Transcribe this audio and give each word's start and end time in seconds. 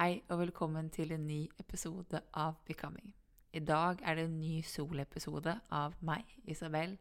Hei 0.00 0.22
og 0.32 0.38
velkommen 0.40 0.86
til 0.88 1.10
en 1.12 1.26
ny 1.28 1.42
episode 1.60 2.22
av 2.32 2.54
Becoming. 2.64 3.10
I 3.52 3.60
dag 3.60 3.98
er 4.00 4.14
det 4.16 4.22
en 4.24 4.38
ny 4.40 4.62
soloepisode 4.64 5.52
av 5.76 5.98
meg, 6.00 6.24
Isabel, 6.48 6.94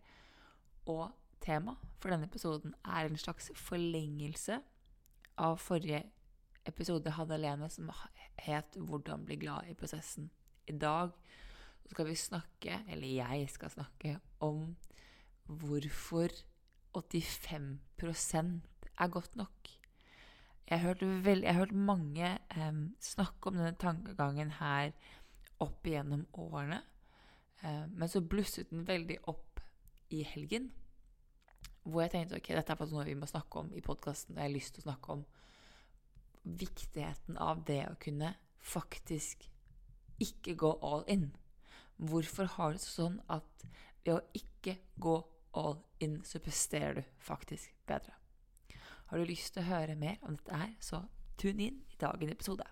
og 0.83 1.05
tema 1.39 1.77
for 2.01 2.11
denne 2.11 2.27
episoden 2.27 2.73
er 2.83 3.07
en 3.07 3.15
slags 3.15 3.47
forlengelse 3.55 4.57
av 5.39 5.55
forrige 5.63 6.01
episode 6.67 7.07
jeg 7.07 7.15
hadde 7.21 7.37
alene, 7.37 7.69
som 7.69 7.87
het 8.35 8.75
'Hvordan 8.75 9.23
bli 9.25 9.35
glad 9.35 9.69
i 9.69 9.79
prosessen'. 9.79 10.27
I 10.67 10.77
dag 10.77 11.11
skal 11.87 12.05
vi 12.05 12.15
snakke, 12.15 12.83
eller 12.89 13.07
jeg 13.07 13.49
skal 13.49 13.69
snakke, 13.69 14.19
om 14.41 14.75
hvorfor 15.47 16.27
85 16.93 18.61
er 18.99 19.07
godt 19.07 19.35
nok. 19.35 19.78
Jeg 20.69 20.79
har 20.79 20.87
hørt, 20.87 21.01
vel, 21.25 21.41
jeg 21.41 21.53
har 21.53 21.63
hørt 21.63 21.71
mange 21.73 22.27
um, 22.53 22.83
snakke 23.01 23.49
om 23.49 23.55
denne 23.57 23.73
tankegangen 23.81 24.51
her 24.59 24.91
opp 25.59 25.87
igjennom 25.87 26.27
årene. 26.37 26.83
Uh, 27.63 27.87
men 27.89 28.11
så 28.11 28.21
blusset 28.21 28.69
den 28.69 28.85
veldig 28.87 29.17
opp 29.31 29.63
i 30.13 30.21
helgen. 30.23 30.69
Hvor 31.83 32.03
jeg 32.03 32.13
tenkte 32.13 32.37
ok, 32.37 32.51
dette 32.53 32.75
er 32.75 32.93
noe 32.93 33.07
vi 33.07 33.17
må 33.17 33.29
snakke 33.29 33.63
om 33.63 33.73
i 33.73 33.81
podkasten. 33.81 34.37
Jeg 34.37 34.45
har 34.45 34.53
lyst 34.53 34.75
til 34.75 34.83
å 34.83 34.89
snakke 34.91 35.17
om 35.17 35.25
viktigheten 36.59 37.41
av 37.41 37.65
det 37.65 37.81
å 37.89 37.97
kunne 38.01 38.35
faktisk 38.61 39.49
ikke 40.21 40.53
gå 40.59 40.71
all 40.85 41.03
in. 41.09 41.31
Hvorfor 41.97 42.45
har 42.59 42.77
det 42.77 42.85
sånn 42.85 43.17
at 43.27 43.67
ved 44.05 44.19
å 44.19 44.21
ikke 44.37 44.77
gå 45.01 45.17
all 45.57 45.79
in, 46.03 46.21
så 46.23 46.37
presterer 46.43 47.01
du 47.01 47.03
faktisk 47.25 47.73
bedre? 47.89 48.18
Har 49.09 49.17
du 49.17 49.25
lyst 49.25 49.55
til 49.55 49.63
å 49.63 49.69
høre 49.71 49.95
mer 49.97 50.19
om 50.21 50.35
dette 50.37 50.53
her, 50.53 50.73
så 50.85 50.99
tune 51.41 51.63
inn 51.65 51.79
i 51.89 51.95
dagens 51.97 52.35
episode. 52.35 52.67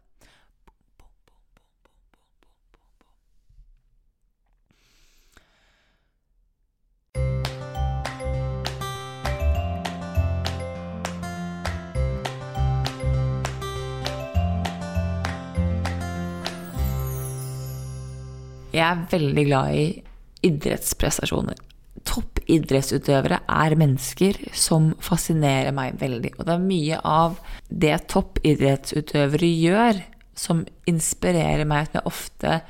Jeg 18.77 18.85
er 18.85 19.07
veldig 19.09 19.45
glad 19.47 19.73
i 19.73 19.87
idrettsprestasjoner. 20.45 21.57
Toppidrettsutøvere 22.47 23.43
er 23.43 23.75
mennesker 23.75 24.39
som 24.55 24.95
fascinerer 25.03 25.75
meg 25.75 25.99
veldig. 25.99 26.39
Og 26.39 26.47
det 26.47 26.53
er 26.53 26.61
mye 26.63 26.95
av 27.03 27.35
det 27.67 28.07
toppidrettsutøvere 28.07 29.51
gjør, 29.51 29.99
som 30.37 30.65
inspirerer 30.87 31.65
meg, 31.67 31.87
som 31.87 31.93
jeg 31.99 32.05
ofte 32.07 32.61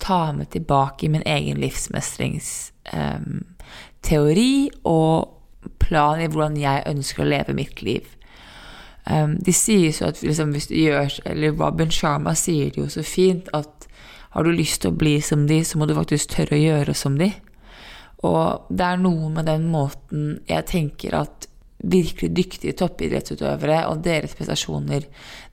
tar 0.00 0.32
med 0.32 0.50
tilbake 0.54 1.04
i 1.04 1.08
min 1.12 1.22
egen 1.28 1.60
livsmestringsteori 1.60 4.54
um, 4.72 4.80
og 4.88 5.28
plan 5.82 6.20
i 6.22 6.28
hvordan 6.30 6.56
jeg 6.56 6.86
ønsker 6.88 7.22
å 7.22 7.28
leve 7.28 7.52
mitt 7.58 7.82
liv. 7.84 8.04
Um, 9.04 9.36
de 9.44 9.52
sier 9.52 9.92
så 9.92 10.04
at 10.08 10.22
liksom, 10.24 10.52
hvis 10.52 10.66
du 10.68 10.74
gjør 10.76 11.20
Eller 11.24 11.52
Robin 11.56 11.90
Sharma 11.90 12.34
sier 12.36 12.70
det 12.72 12.80
jo 12.80 12.88
så 12.92 13.02
fint 13.04 13.48
at 13.56 13.88
har 14.30 14.44
du 14.44 14.52
lyst 14.52 14.82
til 14.82 14.90
å 14.92 14.96
bli 14.96 15.20
som 15.24 15.46
de, 15.48 15.64
så 15.64 15.78
må 15.78 15.86
du 15.88 15.94
faktisk 15.96 16.30
tørre 16.32 16.56
å 16.56 16.60
gjøre 16.60 16.94
som 16.96 17.18
de. 17.20 17.32
Og 18.26 18.70
det 18.70 18.86
er 18.86 19.02
noe 19.02 19.28
med 19.30 19.46
den 19.46 19.68
måten 19.70 20.38
jeg 20.48 20.66
tenker 20.70 21.20
at 21.20 21.46
virkelig 21.78 22.32
dyktige 22.34 22.74
toppidrettsutøvere 22.78 23.84
og 23.86 24.00
deres 24.02 24.34
prestasjoner 24.34 25.04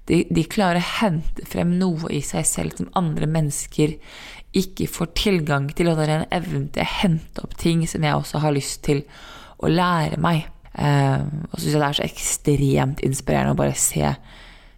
de, 0.10 0.24
de, 0.30 0.44
klarer 0.50 0.82
å 0.82 0.90
hente 1.02 1.46
frem 1.50 1.76
noe 1.80 2.10
i 2.14 2.22
seg 2.26 2.46
selv 2.50 2.78
som 2.78 2.90
andre 2.98 3.30
mennesker 3.30 3.96
ikke 4.56 4.88
får 4.90 5.12
tilgang 5.18 5.68
til, 5.76 5.90
og 5.90 5.98
det 6.00 6.06
er 6.08 6.14
en 6.20 6.34
evne 6.34 6.68
til 6.74 6.86
å 6.86 6.92
hente 7.02 7.44
opp 7.44 7.56
ting 7.60 7.84
som 7.90 8.06
jeg 8.06 8.18
også 8.18 8.42
har 8.44 8.56
lyst 8.56 8.84
til 8.88 9.02
å 9.58 9.70
lære 9.72 10.20
meg. 10.22 10.46
Eh, 10.78 11.26
og 11.50 11.58
syns 11.58 11.74
jeg 11.74 11.82
det 11.82 11.88
er 11.90 11.98
så 11.98 12.06
ekstremt 12.06 13.04
inspirerende 13.06 13.56
å 13.56 13.60
bare 13.60 13.78
se 13.80 14.14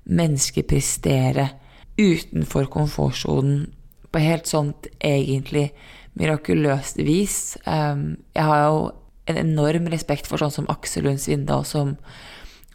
mennesker 0.08 0.66
prestere 0.68 1.50
utenfor 1.98 2.70
komfortsonen 2.72 3.66
på 4.08 4.24
helt 4.24 4.48
sånt 4.50 4.88
egentlig 5.04 5.68
mirakuløst 6.18 7.00
vis. 7.06 7.58
Jeg 7.66 8.44
har 8.50 8.64
jo 8.66 8.82
en 9.28 9.40
enorm 9.42 9.90
respekt 9.92 10.28
for 10.30 10.42
sånn 10.42 10.54
som 10.54 10.70
Aksel 10.72 11.08
Lund 11.08 11.22
Svindal, 11.22 11.66
som 11.68 11.96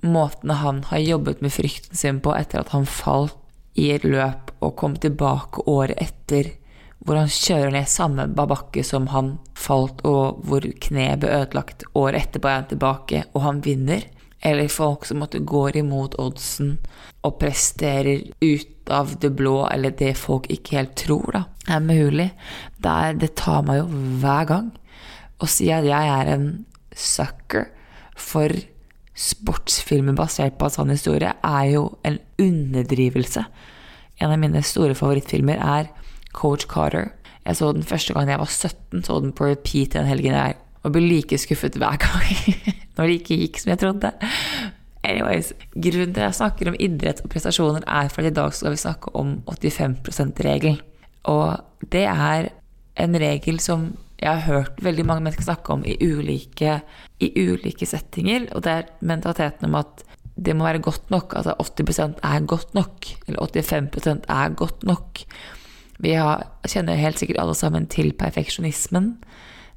måten 0.03 0.51
han 0.51 0.83
har 0.91 0.99
jobbet 1.03 1.43
med 1.43 1.55
frykten 1.55 1.97
sin 1.97 2.19
på 2.23 2.35
etter 2.37 2.63
at 2.63 2.73
han 2.75 2.89
falt 2.89 3.39
i 3.79 3.89
et 3.95 4.05
løp 4.05 4.51
og 4.61 4.75
kom 4.77 4.97
tilbake 5.01 5.65
året 5.71 5.97
etter, 6.03 6.51
hvor 7.03 7.19
han 7.19 7.31
kjører 7.31 7.73
ned 7.75 7.89
samme 7.91 8.27
babakke 8.31 8.85
som 8.87 9.09
han 9.11 9.37
falt, 9.59 10.05
og 10.07 10.43
hvor 10.47 10.67
kneet 10.85 11.23
ble 11.23 11.33
ødelagt. 11.35 11.87
Året 11.99 12.29
etterpå 12.29 12.51
er 12.51 12.61
han 12.61 12.69
tilbake, 12.71 13.25
og 13.33 13.47
han 13.47 13.63
vinner. 13.65 14.05
Eller 14.43 14.71
folk 14.71 15.07
som 15.07 15.23
måtte 15.23 15.39
går 15.47 15.79
imot 15.81 16.15
oddsen 16.19 16.77
og 17.23 17.39
presterer 17.39 18.25
ut 18.43 18.72
av 18.95 19.15
det 19.23 19.33
blå, 19.39 19.63
eller 19.69 19.95
det 19.99 20.15
folk 20.21 20.49
ikke 20.53 20.79
helt 20.79 20.95
tror 21.01 21.37
da, 21.37 21.43
er 21.69 21.85
mulig. 21.85 22.31
Det, 22.79 22.93
er, 22.93 23.17
det 23.19 23.35
tar 23.41 23.65
meg 23.67 23.83
jo 23.83 24.03
hver 24.23 24.49
gang 24.51 24.71
å 25.43 25.49
si 25.51 25.71
at 25.75 25.87
jeg 25.87 26.13
er 26.17 26.31
en 26.35 26.47
sucker 26.95 27.69
for 28.19 28.53
sportsfilmer 29.19 30.17
basert 30.17 30.57
på 30.59 30.69
en 30.69 30.75
sånn 30.77 30.93
historie, 30.93 31.33
er 31.33 31.65
jo 31.73 31.87
en 32.07 32.19
underdrivelse. 32.41 33.45
En 34.23 34.33
av 34.33 34.41
mine 34.41 34.63
store 34.67 34.97
favorittfilmer 34.99 35.61
er 35.61 35.91
Coach 36.37 36.69
Carter. 36.71 37.11
Jeg 37.43 37.59
så 37.59 37.73
den 37.75 37.87
første 37.87 38.15
gang 38.15 38.31
jeg 38.31 38.41
var 38.41 38.51
17, 38.51 39.03
så 39.05 39.19
den 39.21 39.35
på 39.37 39.51
repeat 39.51 39.97
den 39.97 40.09
helgen 40.09 40.37
der, 40.37 40.55
og 40.83 40.95
ble 40.95 41.03
like 41.05 41.39
skuffet 41.39 41.79
hver 41.79 41.99
gang 42.05 42.31
når 42.97 43.09
det 43.09 43.19
ikke 43.21 43.41
gikk 43.43 43.61
som 43.63 43.75
jeg 43.75 43.83
trodde. 43.83 44.13
Anyways, 45.03 45.53
Grunnen 45.75 46.15
til 46.15 46.23
at 46.23 46.29
jeg 46.29 46.39
snakker 46.39 46.71
om 46.71 46.79
idrett 46.79 47.25
og 47.25 47.31
prestasjoner, 47.33 47.83
er 47.87 48.11
for 48.13 48.23
at 48.23 48.31
i 48.31 48.37
dag 48.37 48.55
skal 48.55 48.75
vi 48.75 48.81
snakke 48.85 49.11
om 49.19 49.41
85 49.51 49.99
%-regelen. 50.07 50.81
Og 51.25 51.59
det 51.91 52.07
er 52.07 52.51
en 53.03 53.19
regel 53.19 53.59
som 53.63 53.93
jeg 54.23 54.31
har 54.31 54.47
hørt 54.47 54.79
veldig 54.83 55.05
mange 55.07 55.25
mennesker 55.25 55.43
snakke 55.49 55.75
om 55.75 55.83
i 55.83 55.97
ulike, 55.99 56.79
i 57.19 57.31
ulike 57.35 57.87
settinger. 57.87 58.47
Og 58.55 58.63
det 58.63 58.73
er 58.73 58.91
mentaliteten 59.03 59.67
om 59.67 59.81
at 59.81 60.05
det 60.39 60.55
må 60.57 60.69
være 60.69 60.83
godt 60.85 61.11
nok. 61.11 61.35
Altså 61.37 61.57
80% 61.59 62.23
er 62.23 62.47
godt 62.47 62.75
nok. 62.79 63.09
Eller 63.27 63.43
85% 63.43 64.29
er 64.31 64.55
godt 64.55 64.87
nok. 64.87 65.25
Vi 66.03 66.15
har, 66.19 66.47
kjenner 66.67 66.99
helt 66.99 67.19
sikkert 67.19 67.43
alle 67.43 67.55
sammen 67.59 67.89
til 67.91 68.13
perfeksjonismen. 68.19 69.17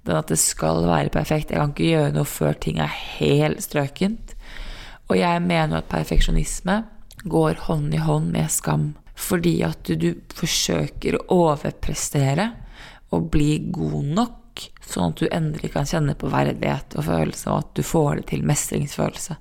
Den 0.06 0.20
at 0.20 0.30
det 0.30 0.38
skal 0.38 0.86
være 0.86 1.10
perfekt. 1.10 1.50
Jeg 1.50 1.60
kan 1.60 1.74
ikke 1.74 1.90
gjøre 1.90 2.14
noe 2.14 2.30
før 2.30 2.54
ting 2.54 2.78
er 2.78 2.94
helt 3.18 3.64
strøkent. 3.66 4.35
Og 5.10 5.18
jeg 5.20 5.42
mener 5.46 5.80
at 5.80 5.90
perfeksjonisme 5.92 6.80
går 7.30 7.66
hånd 7.68 7.94
i 7.94 8.02
hånd 8.02 8.32
med 8.34 8.52
skam. 8.54 8.94
Fordi 9.16 9.60
at 9.64 9.88
du, 9.88 10.10
forsøker 10.36 11.18
å 11.18 11.26
overprestere 11.50 12.50
og 13.16 13.30
bli 13.34 13.60
god 13.74 14.10
nok, 14.18 14.66
sånn 14.84 15.14
at 15.14 15.22
du 15.22 15.30
endelig 15.32 15.72
kan 15.74 15.88
kjenne 15.88 16.16
på 16.20 16.32
verdighet 16.32 16.98
og 17.00 17.08
følelse, 17.08 17.52
og 17.52 17.64
at 17.64 17.72
du 17.78 17.84
får 17.86 18.20
det 18.20 18.26
til 18.32 18.46
mestringsfølelse. 18.48 19.38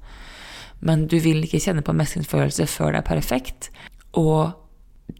Men 0.85 1.07
du 1.11 1.17
vil 1.23 1.43
ikke 1.47 1.63
kjenne 1.63 1.85
på 1.87 1.95
mestringsfølelse 1.97 2.69
før 2.71 2.95
det 2.95 3.03
er 3.03 3.09
perfekt. 3.09 3.71
Og 4.21 4.55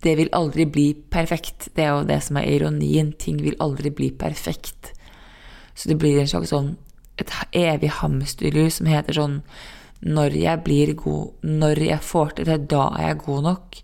det 0.05 0.17
vil 0.21 0.33
aldri 0.37 0.67
bli 0.71 0.89
perfekt. 0.95 1.71
Det 1.75 1.87
er 1.87 1.95
jo 1.95 2.09
det 2.09 2.21
som 2.27 2.39
er 2.41 2.51
ironien. 2.53 3.13
Ting 3.19 3.41
vil 3.43 3.57
aldri 3.65 3.91
bli 3.95 4.11
perfekt. 4.13 4.93
Så 5.75 5.91
det 5.91 5.99
blir 5.99 6.21
en 6.21 6.31
slags 6.31 6.53
sånn 6.53 6.75
et 7.21 7.31
evig 7.55 7.93
hamsterhjul 8.01 8.71
som 8.75 8.91
heter 8.91 9.17
sånn 9.17 9.41
Når 10.05 10.37
jeg 10.37 10.63
blir 10.65 10.95
god, 11.01 11.47
når 11.49 11.81
jeg 11.87 12.05
får 12.05 12.35
til 12.37 12.49
det, 12.51 12.59
da 12.73 12.89
er 12.99 13.09
jeg 13.09 13.23
god 13.25 13.47
nok. 13.49 13.79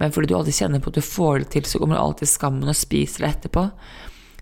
Men 0.00 0.12
fordi 0.12 0.28
du 0.28 0.36
alltid 0.36 0.58
kjenner 0.58 0.82
på 0.82 0.90
at 0.90 0.98
du 0.98 1.06
får 1.06 1.38
det 1.38 1.50
til, 1.54 1.66
så 1.68 1.80
kommer 1.80 1.96
du 1.96 2.02
alltid 2.02 2.30
skammen 2.30 2.70
og 2.70 2.76
spiser 2.76 3.24
det 3.24 3.30
etterpå. 3.30 3.66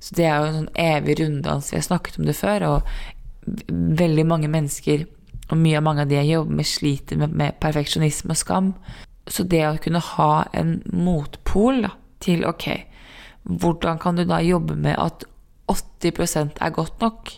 Så 0.03 0.17
det 0.19 0.27
er 0.27 0.39
jo 0.41 0.49
en 0.49 0.57
sånn 0.57 0.71
evig 0.83 1.19
runddans. 1.21 1.71
Vi 1.71 1.79
har 1.79 1.87
snakket 1.87 2.19
om 2.19 2.27
det 2.27 2.35
før, 2.39 2.65
og 2.67 3.67
veldig 4.03 4.25
mange 4.27 4.51
mennesker, 4.51 5.05
og 5.51 5.61
mye 5.61 5.79
av 5.79 5.85
mange 5.87 6.05
av 6.05 6.11
de 6.11 6.19
jeg 6.19 6.33
jobber 6.33 6.59
med, 6.59 6.69
sliter 6.69 7.21
med, 7.21 7.37
med 7.39 7.59
perfeksjonisme 7.63 8.35
og 8.35 8.41
skam. 8.41 8.73
Så 9.31 9.45
det 9.47 9.63
å 9.69 9.77
kunne 9.83 10.03
ha 10.03 10.33
en 10.59 10.81
motpol 10.91 11.85
da, 11.85 11.93
til 12.23 12.47
ok, 12.49 12.67
hvordan 13.43 14.01
kan 14.03 14.19
du 14.19 14.25
da 14.27 14.41
jobbe 14.43 14.75
med 14.79 14.99
at 14.99 15.27
80% 15.71 16.59
er 16.63 16.75
godt 16.75 17.03
nok? 17.03 17.33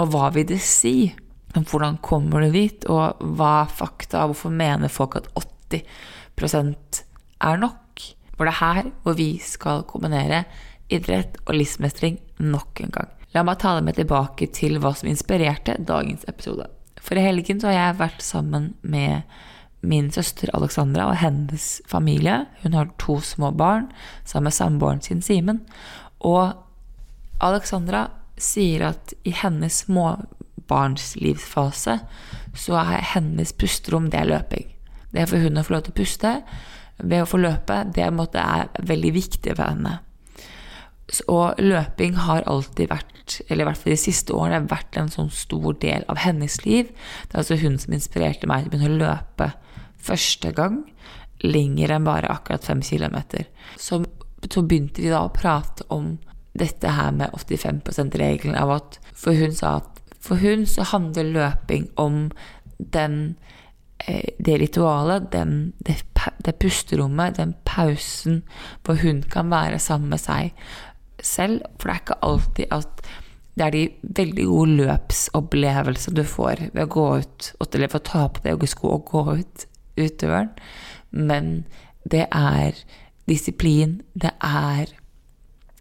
Og 0.00 0.12
hva 0.12 0.30
vil 0.34 0.48
det 0.48 0.60
si? 0.64 1.12
Hvordan 1.54 1.98
kommer 2.02 2.44
du 2.44 2.54
dit, 2.54 2.84
og 2.86 3.18
hva 3.36 3.52
er 3.64 3.72
fakta? 3.74 4.26
Hvorfor 4.30 4.52
mener 4.54 4.92
folk 4.92 5.16
at 5.18 5.28
80% 5.34 7.02
er 7.42 7.62
nok? 7.62 8.04
For 8.36 8.46
det 8.46 8.52
er 8.54 8.60
her 8.60 8.90
hvor 9.04 9.16
vi 9.18 9.32
skal 9.42 9.82
kombinere 9.90 10.44
idrett 10.90 11.36
og 11.46 11.56
livsmestring 11.58 12.18
nok 12.38 12.80
en 12.84 12.94
gang. 12.94 13.10
La 13.34 13.44
meg 13.46 13.60
ta 13.62 13.76
deg 13.76 13.86
med 13.86 13.98
tilbake 13.98 14.48
til 14.54 14.78
hva 14.82 14.94
som 14.96 15.10
inspirerte 15.10 15.76
dagens 15.86 16.24
episode. 16.30 16.66
For 17.00 17.18
i 17.18 17.24
helgen 17.24 17.60
så 17.60 17.70
har 17.70 17.76
jeg 17.76 18.00
vært 18.00 18.24
sammen 18.24 18.72
med 18.82 19.22
min 19.80 20.10
søster 20.12 20.50
Alexandra 20.56 21.06
og 21.08 21.20
hennes 21.22 21.80
familie. 21.88 22.44
Hun 22.64 22.74
har 22.76 22.90
to 23.00 23.20
små 23.24 23.52
barn 23.56 23.88
sammen 24.24 24.50
med 24.50 24.56
samboeren 24.56 25.04
sin 25.04 25.22
Simen. 25.24 25.62
Og 26.20 26.52
Alexandra 27.40 28.08
sier 28.40 28.90
at 28.90 29.14
i 29.24 29.32
hennes 29.36 29.84
småbarnslivsfase 30.70 31.98
så 32.54 32.76
er 32.80 33.06
hennes 33.14 33.52
pusterom 33.52 34.10
det 34.10 34.20
er 34.20 34.30
løping. 34.30 34.68
Det 35.10 35.26
for 35.28 35.42
hun 35.42 35.58
å 35.58 35.64
få 35.66 35.74
lov 35.74 35.86
til 35.86 35.94
å 35.94 35.98
puste 35.98 36.34
ved 36.98 37.22
å 37.22 37.28
få 37.28 37.40
løpe. 37.40 37.84
Det 37.94 38.04
er 38.04 38.70
veldig 38.78 39.12
viktig 39.14 39.56
for 39.56 39.66
henne. 39.66 39.98
Og 41.26 41.58
løping 41.58 42.14
har 42.22 42.46
alltid 42.46 42.90
vært, 42.90 43.40
eller 43.48 43.64
i 43.64 43.66
hvert 43.66 43.80
fall 43.80 43.94
de 43.96 43.98
siste 43.98 44.34
årene, 44.34 44.68
vært 44.70 44.96
en 44.96 45.10
sånn 45.10 45.30
stor 45.30 45.74
del 45.82 46.04
av 46.08 46.20
hennes 46.22 46.60
liv. 46.64 46.92
Det 47.26 47.34
er 47.34 47.42
altså 47.42 47.58
hun 47.58 47.78
som 47.82 47.94
inspirerte 47.96 48.46
meg 48.46 48.62
til 48.62 48.70
å 48.70 48.74
begynne 48.76 48.94
å 48.94 49.00
løpe 49.00 49.50
første 50.00 50.52
gang 50.56 50.84
lenger 51.42 51.96
enn 51.96 52.06
bare 52.06 52.30
akkurat 52.30 52.64
fem 52.64 52.82
kilometer. 52.84 53.48
Så, 53.76 54.04
så, 54.46 54.62
begynte 54.62 55.02
vi 55.02 55.10
da 55.10 55.24
å 55.24 55.32
prate 55.34 55.88
om 55.90 56.18
dette 56.52 56.92
her 56.94 57.10
med 57.16 57.32
85 57.34 57.82
%-regelen 57.86 58.58
av 58.58 58.74
at 58.74 58.98
For 59.14 59.34
hun 59.34 59.54
sa 59.54 59.78
at 59.80 59.99
for 60.20 60.40
hun 60.40 60.66
så 60.68 60.84
handler 60.90 61.32
løping 61.34 61.88
om 62.00 62.28
den 62.78 63.36
eh, 64.06 64.36
det 64.38 64.58
ritualet, 64.60 65.30
den, 65.32 65.72
det, 65.86 66.02
det, 66.44 66.58
pusterommet, 66.60 67.36
den 67.36 67.54
pausen 67.64 68.42
hvor 68.84 69.00
hun 69.00 69.22
kan 69.22 69.50
være 69.50 69.78
sammen 69.78 70.12
med 70.12 70.22
seg 70.22 70.52
selv. 71.22 71.64
For 71.78 71.88
det 71.88 71.96
er 71.96 72.04
ikke 72.04 72.22
alltid 72.22 72.76
at 72.76 73.02
det 73.58 73.66
er 73.66 73.74
de 73.74 74.14
veldig 74.16 74.46
gode 74.48 74.76
løpsopplevelser 74.78 76.14
du 76.16 76.22
får 76.24 76.68
ved 76.70 76.84
å 76.86 76.92
gå 76.94 77.08
ut, 77.20 77.50
eller 77.66 77.90
ved 77.90 77.98
å 77.98 78.08
ta 78.08 78.22
på 78.28 78.44
deg 78.44 78.54
joggesko 78.54 78.94
og 78.94 79.10
gå 79.10 79.24
ut 79.42 79.66
utøveren, 80.00 80.52
men 81.10 81.50
det 82.08 82.26
er 82.30 82.78
disiplin, 83.28 83.98
det 84.14 84.32
er 84.40 84.94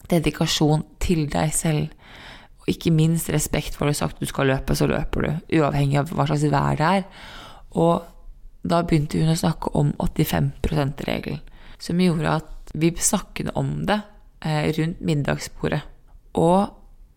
dedikasjon 0.09 0.83
til 1.00 1.27
deg 1.31 1.53
selv. 1.56 1.94
Og 2.69 2.75
ikke 2.75 2.94
minst 2.94 3.31
respekt 3.33 3.74
for 3.74 3.88
at 3.88 3.89
du 3.89 3.95
har 3.95 4.00
sagt 4.04 4.19
at 4.19 4.24
du 4.24 4.30
skal 4.30 4.51
løpe, 4.51 4.75
så 4.77 4.88
løper 4.89 5.25
du. 5.25 5.60
Uavhengig 5.60 5.98
av 5.98 6.13
hva 6.13 6.27
slags 6.30 6.45
vær 6.45 6.77
det 6.77 6.89
er. 7.00 7.06
Og 7.74 8.06
da 8.69 8.83
begynte 8.86 9.21
hun 9.21 9.33
å 9.33 9.39
snakke 9.39 9.71
om 9.80 9.94
85 9.98 10.51
%-regelen, 10.62 11.42
som 11.81 12.01
gjorde 12.04 12.36
at 12.42 12.74
vi 12.77 12.92
snakket 12.94 13.54
om 13.57 13.71
det 13.89 14.01
eh, 14.45 14.69
rundt 14.77 15.01
middagsbordet. 15.01 15.81
Og 16.38 16.69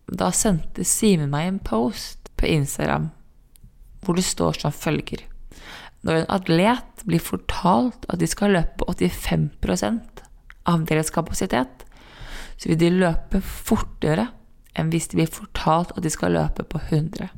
da 0.09 0.31
sendte 0.33 0.87
Simen 0.87 1.29
meg 1.31 1.51
en 1.51 1.61
post 1.61 2.33
på 2.39 2.49
Instagram 2.49 3.11
hvor 4.03 4.17
det 4.17 4.25
står 4.27 4.57
som 4.59 4.73
følger 4.75 5.21
når 6.03 6.19
en 6.19 6.31
atlet 6.35 7.03
blir 7.07 7.23
fortalt 7.23 8.05
at 8.11 8.19
de 8.19 8.27
skal 8.27 8.53
løpe 8.57 8.85
85 8.91 9.49
av 10.67 10.85
deres 10.87 11.11
kapasitet, 11.15 11.85
så 12.57 12.69
vil 12.69 12.79
de 12.79 12.91
løpe 13.03 13.39
fortere 13.43 14.27
enn 14.77 14.89
hvis 14.93 15.09
de 15.11 15.19
blir 15.19 15.31
fortalt 15.31 15.93
at 15.95 16.03
de 16.03 16.11
skal 16.13 16.35
løpe 16.35 16.65
på 16.69 16.81
100. 16.89 17.29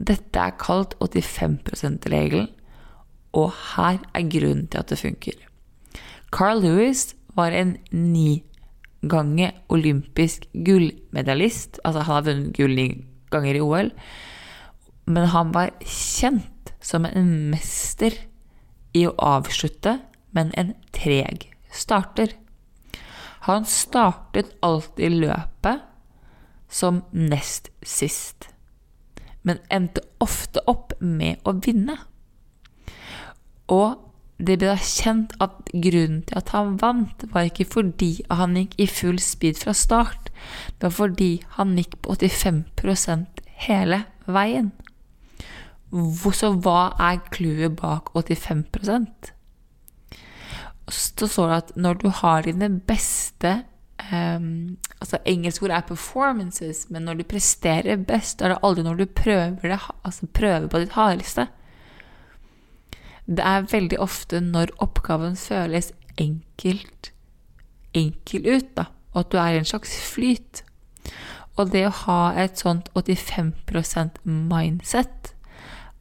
Dette 0.00 0.40
er 0.40 0.56
kalt 0.60 0.96
85 1.00 1.60
%-regelen, 1.76 2.48
og 3.36 3.52
her 3.76 4.00
er 4.16 4.28
grunnen 4.32 4.66
til 4.70 4.80
at 4.80 4.90
det 4.90 4.98
funker. 4.98 5.36
Carl 6.32 6.62
Lewis 6.62 7.14
var 7.36 7.54
en 7.54 7.76
ni 7.92 8.42
gange 9.06 9.52
olympisk 9.68 10.46
gullmedaljist. 10.54 11.80
Altså, 11.84 12.04
han 12.06 12.14
har 12.14 12.26
vunnet 12.26 12.56
gull 12.56 12.74
ni 12.76 12.88
ganger 13.30 13.56
i 13.56 13.62
OL, 13.62 13.90
men 15.06 15.30
han 15.34 15.52
var 15.54 15.74
kjent 15.84 16.72
som 16.80 17.06
en 17.06 17.50
mester 17.52 18.14
i 18.96 19.04
å 19.06 19.14
avslutte, 19.22 19.98
men 20.34 20.50
en 20.58 20.74
treg 20.96 21.48
starter. 21.70 22.34
Han 23.46 23.64
startet 23.68 24.52
alltid 24.64 25.20
løpet 25.22 25.86
som 26.70 27.02
nest 27.12 27.70
sist, 27.82 28.48
men 29.42 29.60
endte 29.72 30.04
ofte 30.22 30.62
opp 30.70 30.94
med 31.00 31.42
å 31.48 31.56
vinne. 31.64 31.96
Og 33.70 33.98
det 34.40 34.56
ble 34.56 34.70
da 34.70 34.76
kjent 34.80 35.34
at 35.44 35.68
grunnen 35.68 36.22
til 36.28 36.38
at 36.40 36.52
han 36.54 36.76
vant, 36.80 37.26
var 37.32 37.48
ikke 37.50 37.68
fordi 37.68 38.12
han 38.32 38.56
gikk 38.56 38.78
i 38.80 38.86
full 38.88 39.18
speed 39.20 39.60
fra 39.60 39.74
start, 39.76 40.30
det 40.78 40.88
var 40.88 40.96
fordi 40.96 41.32
han 41.58 41.76
gikk 41.76 41.98
på 42.00 42.16
85% 42.16 43.44
hele 43.66 44.04
veien. 44.24 44.70
Så 45.90 46.52
hva 46.62 46.92
er 47.02 47.18
clouet 47.34 47.74
bak 47.80 48.12
85% 48.14 49.32
Så 50.86 51.26
står 51.26 51.48
det 51.48 51.56
at 51.56 51.72
når 51.74 51.98
du 51.98 52.08
har 52.14 52.46
dine 52.46 52.68
beste 52.86 53.64
um, 54.12 54.76
altså 55.00 55.18
Engelsk 55.24 55.62
ord 55.62 55.70
er 55.70 55.86
'performances', 55.86 56.86
men 56.90 57.02
når 57.02 57.14
du 57.14 57.24
presterer 57.24 57.96
best, 57.96 58.42
er 58.42 58.48
det 58.48 58.58
aldri 58.62 58.82
når 58.82 58.94
du 58.94 59.06
prøver, 59.06 59.56
det, 59.62 59.80
altså 60.04 60.26
prøver 60.26 60.68
på 60.68 60.78
ditt 60.78 60.92
hardeste. 60.92 61.48
Det 63.26 63.44
er 63.44 63.68
veldig 63.70 64.00
ofte 64.00 64.40
når 64.40 64.74
oppgaven 64.78 65.36
føles 65.36 65.92
enkelt 66.18 67.12
enkel 67.94 68.46
ut, 68.56 68.76
da, 68.76 68.84
og 69.12 69.24
at 69.24 69.32
du 69.32 69.38
er 69.38 69.54
i 69.54 69.60
en 69.60 69.68
slags 69.68 69.94
flyt. 70.12 70.62
Og 71.58 71.72
det 71.72 71.84
å 71.86 71.96
ha 72.06 72.20
et 72.40 72.60
sånt 72.60 72.88
85% 72.94 74.22
mindset 74.24 75.34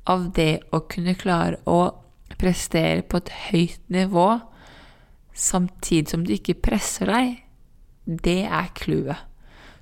av 0.10 0.30
det 0.38 0.62
å 0.74 0.82
kunne 0.90 1.18
klare 1.20 1.60
å 1.70 1.92
prestere 2.40 3.04
på 3.04 3.20
et 3.20 3.32
høyt 3.50 3.82
nivå 3.92 4.28
samtidig 5.34 6.12
som 6.12 6.24
du 6.26 6.34
ikke 6.36 6.60
presser 6.62 7.10
deg, 7.10 7.40
det 8.24 8.42
er 8.46 8.72
clouet. 8.78 9.26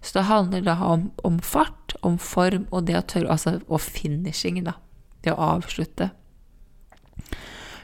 Så 0.01 0.19
det 0.19 0.27
handler 0.29 0.61
da 0.65 0.75
om, 0.85 1.09
om, 1.23 1.39
fart, 1.39 1.95
om 2.05 2.17
form 2.21 2.67
og 2.71 2.85
det 2.87 2.97
å 2.99 3.05
tørre 3.07 3.33
Altså 3.33 3.57
og 3.65 3.81
finishing, 3.81 4.61
da. 4.65 4.77
Det 5.23 5.33
å 5.33 5.51
avslutte. 5.57 6.11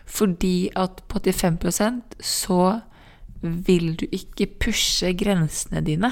Fordi 0.06 0.70
at 0.78 1.02
på 1.10 1.20
85% 1.20 2.20
så 2.22 2.80
vil 3.42 3.96
du 4.00 4.06
ikke 4.12 4.52
pushe 4.62 5.12
grensene 5.20 5.82
dine. 5.84 6.12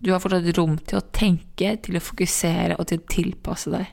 Du 0.00 0.12
har 0.12 0.22
fortsatt 0.22 0.46
rom 0.56 0.78
til 0.78 1.00
å 1.00 1.06
tenke, 1.12 1.74
til 1.82 1.98
å 1.98 2.04
fokusere 2.04 2.78
og 2.78 2.88
til 2.88 3.00
å 3.00 3.06
tilpasse 3.10 3.72
deg. 3.74 3.90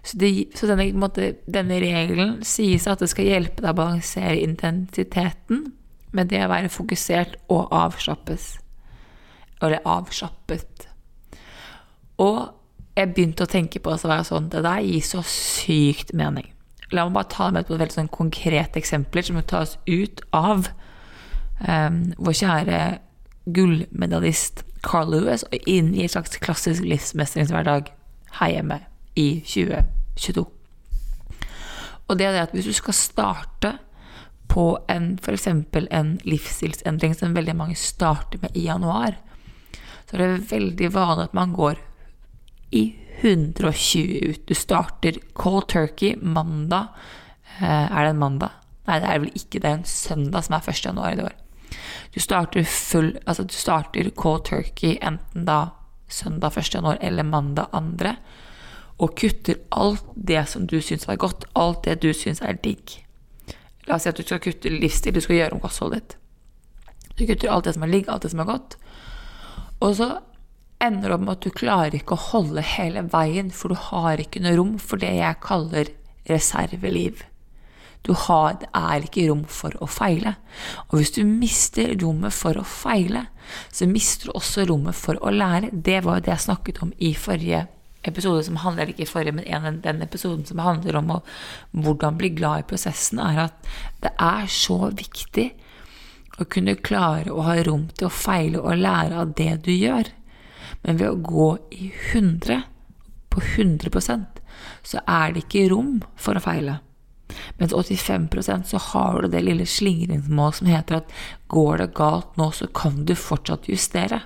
Så, 0.00 0.16
det, 0.16 0.30
så 0.56 0.66
denne, 0.70 0.86
måte, 0.96 1.34
denne 1.44 1.76
regelen 1.82 2.38
sies 2.46 2.86
at 2.88 3.02
det 3.02 3.10
skal 3.12 3.28
hjelpe 3.28 3.60
deg 3.60 3.74
å 3.74 3.80
balansere 3.82 4.38
intensiteten 4.40 5.66
med 6.16 6.30
det 6.32 6.42
å 6.44 6.50
være 6.50 6.72
fokusert 6.72 7.36
og 7.52 7.68
avslappes. 7.74 8.52
Eller 9.60 9.84
avslappet. 9.88 10.88
Og 12.20 12.40
jeg 12.96 13.12
begynte 13.14 13.46
å 13.46 13.50
tenke 13.50 13.80
på 13.80 13.92
å 13.92 13.98
jeg 13.98 14.26
sånn 14.28 14.48
Det 14.52 14.62
der 14.64 14.82
gir 14.84 15.04
så 15.04 15.22
sykt 15.24 16.12
mening. 16.16 16.50
La 16.90 17.04
meg 17.06 17.14
bare 17.14 17.30
ta 17.30 17.50
med 17.50 17.64
et 17.64 17.70
veldig 17.70 17.94
sånn 17.94 18.10
konkrete 18.12 18.80
eksempler 18.80 19.24
som 19.24 19.38
må 19.38 19.44
tas 19.46 19.76
ut 19.86 20.22
av 20.34 20.66
um, 21.62 22.00
vår 22.18 22.36
kjære 22.40 22.80
gullmedaljist 23.54 24.64
Carl 24.82 25.12
Lewis 25.12 25.44
og 25.46 25.68
inn 25.70 25.92
i 25.94 26.04
et 26.04 26.12
slags 26.12 26.40
klassisk 26.42 26.84
livsmestringshverdag 26.88 27.92
her 28.40 28.52
hjemme 28.56 28.80
i 29.18 29.28
2022. 29.46 30.44
Og 32.10 32.18
det 32.18 32.26
er 32.26 32.34
det 32.34 32.42
at 32.48 32.54
hvis 32.56 32.66
du 32.66 32.74
skal 32.74 32.96
starte 32.96 33.76
på 34.50 34.64
en 34.90 35.12
f.eks. 35.22 35.46
en 35.46 36.14
livsstilsendring 36.26 37.14
som 37.14 37.34
veldig 37.34 37.54
mange 37.56 37.76
starter 37.78 38.42
med 38.42 38.56
i 38.58 38.66
januar, 38.66 39.20
så 40.08 40.16
er 40.16 40.24
det 40.24 40.50
veldig 40.50 40.90
vanlig 40.94 41.28
at 41.28 41.36
man 41.38 41.54
går 41.54 41.78
i 42.74 42.84
120 43.20 44.30
ut. 44.30 44.46
Du 44.48 44.54
starter 44.54 45.20
cold 45.38 45.68
turkey 45.68 46.16
mandag. 46.16 46.88
Eh, 47.60 47.86
er 47.86 48.04
det 48.04 48.14
en 48.14 48.18
mandag? 48.18 48.56
Nei, 48.88 48.98
det 48.98 49.10
er 49.10 49.22
vel 49.22 49.36
ikke 49.38 49.60
det. 49.60 49.70
en 49.70 49.84
søndag 49.84 50.44
som 50.44 50.56
er 50.56 50.68
1. 50.68 50.84
januar 50.84 51.12
i 51.12 51.22
år. 51.22 51.36
Du 52.14 52.20
starter 52.20 52.64
full 52.64 53.18
Altså, 53.26 53.44
du 53.44 53.54
starter 53.54 54.10
cold 54.10 54.44
turkey 54.44 54.98
enten 55.00 55.44
da 55.46 55.70
søndag 56.08 56.58
1. 56.58 56.74
januar 56.74 56.98
eller 57.00 57.22
mandag 57.22 57.70
2 57.70 58.14
og 59.00 59.14
kutter 59.16 59.54
alt 59.70 60.04
det 60.14 60.48
som 60.48 60.66
du 60.66 60.80
syns 60.80 61.06
er 61.08 61.16
godt, 61.16 61.44
alt 61.54 61.84
det 61.84 62.02
du 62.02 62.12
syns 62.12 62.42
er 62.42 62.58
digg. 62.64 62.98
La 63.90 63.96
oss 63.98 64.06
si 64.06 64.10
at 64.12 64.18
du 64.20 64.22
skal 64.22 64.38
kutte 64.38 64.70
livsstil, 64.70 65.16
du 65.16 65.22
skal 65.24 65.40
gjøre 65.40 65.56
om 65.56 65.62
kostholdet 65.62 66.04
ditt. 66.04 66.18
Du 67.18 67.24
kutter 67.26 67.50
alt 67.50 67.66
det 67.66 67.72
som 67.74 67.82
er 67.82 67.90
ligg, 67.90 68.06
alt 68.06 68.22
det 68.22 68.30
som 68.30 68.42
er 68.44 68.46
godt. 68.46 68.76
Og 69.82 69.96
så 69.98 70.06
ender 70.80 71.08
det 71.08 71.16
opp 71.16 71.24
med 71.24 71.32
at 71.34 71.48
du 71.48 71.56
klarer 71.58 71.96
ikke 71.98 72.14
å 72.14 72.26
holde 72.30 72.62
hele 72.76 73.02
veien, 73.10 73.50
for 73.50 73.74
du 73.74 73.80
har 73.90 74.22
ikke 74.22 74.44
noe 74.44 74.54
rom 74.60 74.76
for 74.78 75.02
det 75.02 75.10
jeg 75.16 75.40
kaller 75.42 75.90
reserveliv. 76.30 77.24
Du 78.06 78.14
har, 78.14 78.60
det 78.62 78.70
er 78.78 79.04
ikke 79.04 79.26
rom 79.26 79.42
for 79.50 79.74
å 79.82 79.90
feile. 79.90 80.36
Og 80.88 81.00
hvis 81.00 81.12
du 81.18 81.24
mister 81.26 81.90
rommet 82.00 82.32
for 82.32 82.56
å 82.56 82.64
feile, 82.64 83.26
så 83.74 83.90
mister 83.90 84.30
du 84.30 84.38
også 84.38 84.70
rommet 84.70 84.96
for 84.96 85.18
å 85.18 85.34
lære. 85.34 85.74
Det 85.74 85.98
var 86.06 86.20
jo 86.20 86.28
det 86.28 86.36
jeg 86.36 86.46
snakket 86.46 86.80
om 86.86 86.94
i 86.96 87.10
forrige 87.18 87.66
episode 88.08 88.44
som 88.46 88.60
handler 88.62 88.92
ikke 88.92 89.08
forrige, 89.08 89.36
men 89.36 89.46
en, 89.46 89.80
den 89.84 90.02
episoden 90.04 90.46
som 90.48 90.62
handler 90.64 90.96
om 91.00 91.16
å, 91.16 91.18
hvordan 91.72 92.18
bli 92.20 92.32
glad 92.36 92.64
i 92.64 92.68
prosessen, 92.72 93.20
er 93.22 93.44
at 93.48 93.70
det 94.04 94.14
er 94.16 94.48
så 94.50 94.88
viktig 94.88 95.50
å 96.40 96.46
kunne 96.48 96.78
klare 96.80 97.32
å 97.32 97.44
ha 97.44 97.58
rom 97.66 97.88
til 97.92 98.08
å 98.08 98.14
feile 98.14 98.62
og 98.62 98.80
lære 98.80 99.24
av 99.24 99.34
det 99.36 99.52
du 99.66 99.72
gjør. 99.74 100.08
Men 100.86 101.00
ved 101.00 101.10
å 101.10 101.24
gå 101.24 101.50
i 101.76 101.90
100, 102.12 102.62
på 103.30 103.42
100% 103.44 104.40
så 104.86 105.02
er 105.06 105.34
det 105.34 105.44
ikke 105.44 105.68
rom 105.74 105.98
for 106.18 106.38
å 106.38 106.44
feile. 106.44 106.80
Mens 107.60 107.74
85% 107.76 108.72
så 108.72 108.80
har 108.90 109.22
du 109.22 109.30
det 109.30 109.44
lille 109.44 109.66
slingringsmålet 109.68 110.58
som 110.58 110.70
heter 110.70 110.98
at 110.98 111.12
går 111.52 111.82
det 111.82 111.92
galt 111.98 112.40
nå, 112.40 112.50
så 112.50 112.66
kan 112.74 113.04
du 113.06 113.14
fortsatt 113.14 113.68
justere. 113.70 114.22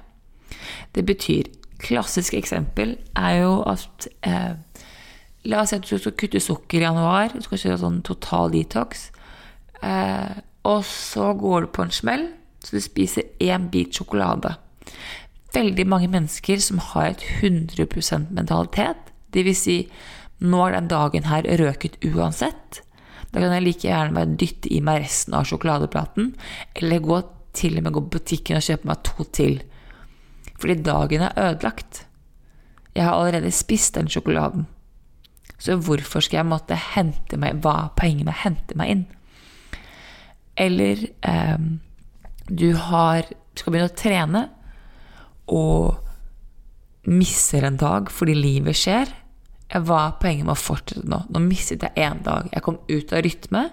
Det 0.94 1.04
betyr 1.04 1.50
klassisk 1.84 2.36
eksempel 2.38 2.96
er 3.16 3.40
jo 3.42 3.58
at 3.68 4.08
eh, 4.26 4.54
La 5.44 5.60
oss 5.60 5.74
si 5.74 5.76
at 5.76 5.84
du 5.84 5.98
skal 6.00 6.14
kutte 6.16 6.40
sukker 6.40 6.80
i 6.80 6.86
januar. 6.86 7.34
Du 7.34 7.44
skal 7.44 7.60
kjøre 7.60 7.80
sånn 7.82 7.98
total 8.06 8.48
detox. 8.54 9.10
Eh, 9.84 10.38
og 10.64 10.86
så 10.88 11.34
går 11.36 11.66
du 11.66 11.68
på 11.76 11.84
en 11.84 11.92
smell, 11.92 12.30
så 12.64 12.78
du 12.78 12.80
spiser 12.80 13.28
én 13.44 13.66
bit 13.72 13.92
sjokolade. 13.92 14.54
Veldig 15.52 15.84
mange 15.86 16.08
mennesker 16.08 16.62
som 16.64 16.80
har 16.80 17.12
et 17.12 17.26
100% 17.42 18.32
mentalitet, 18.32 19.12
dvs. 19.36 19.60
Si, 19.66 19.76
nå 20.40 20.64
er 20.64 20.78
den 20.78 20.88
dagen 20.88 21.28
her 21.28 21.44
røket 21.60 22.00
uansett. 22.08 22.80
Da 23.28 23.42
kan 23.42 23.52
jeg 23.52 23.66
like 23.66 23.88
gjerne 23.88 24.16
bare 24.16 24.38
dytte 24.40 24.72
i 24.72 24.80
meg 24.84 25.04
resten 25.04 25.36
av 25.36 25.44
sjokoladeplaten, 25.50 26.32
eller 26.80 27.04
gå 27.04 27.20
til 27.54 27.76
og 27.78 27.84
med 27.84 27.94
gå 27.94 28.02
på 28.06 28.16
butikken 28.16 28.58
og 28.58 28.64
kjøpe 28.64 28.88
meg 28.88 29.04
to 29.06 29.28
til 29.36 29.60
fordi 30.60 30.78
dagen 30.86 31.24
er 31.26 31.38
ødelagt. 31.38 32.04
Jeg 32.94 33.04
har 33.04 33.18
allerede 33.18 33.50
spist 33.50 33.94
den 33.98 34.08
sjokoladen. 34.08 34.66
Så 35.58 35.76
hvorfor 35.80 36.22
skal 36.22 36.42
jeg 36.42 36.50
måtte 36.50 36.76
hente 36.76 37.38
meg 37.40 37.60
Hva 37.62 37.74
er 37.84 37.92
poenget 37.96 38.26
med 38.26 38.34
å 38.34 38.42
hente 38.42 38.78
meg 38.78 38.90
inn? 38.92 39.04
Eller 40.60 41.06
eh, 41.26 41.66
du 42.48 42.68
har, 42.90 43.26
skal 43.56 43.74
begynne 43.74 43.90
å 43.90 43.98
trene 43.98 44.42
og 45.50 47.08
misser 47.10 47.66
en 47.66 47.78
dag 47.80 48.10
fordi 48.12 48.36
livet 48.38 48.78
skjer. 48.78 49.10
Hva 49.74 50.00
er 50.06 50.18
poenget 50.20 50.46
med 50.46 50.54
å 50.54 50.60
fortsette 50.60 51.08
nå? 51.10 51.24
Nå 51.32 51.42
mistet 51.42 51.82
jeg 51.86 52.06
én 52.06 52.22
dag. 52.26 52.50
Jeg 52.52 52.64
kom 52.64 52.78
ut 52.86 53.14
av 53.14 53.24
rytme. 53.26 53.64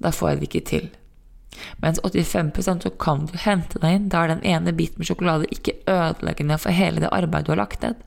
Da 0.00 0.12
får 0.14 0.30
jeg 0.30 0.40
det 0.40 0.48
ikke 0.48 0.66
til. 0.70 0.88
Mens 1.82 2.00
85% 2.00 2.86
så 2.86 2.90
kan 2.90 3.26
du 3.26 3.36
hente 3.40 3.80
deg 3.82 3.96
inn. 3.96 4.08
Da 4.12 4.24
er 4.24 4.34
den 4.34 4.46
ene 4.46 4.74
biten 4.76 5.00
med 5.00 5.08
sjokolade 5.08 5.48
ikke 5.54 5.78
ødeleggende 5.90 6.58
for 6.60 6.76
hele 6.76 7.02
det 7.02 7.12
arbeidet 7.12 7.48
du 7.48 7.54
har 7.54 7.62
lagt 7.64 7.84
ned. 7.84 7.98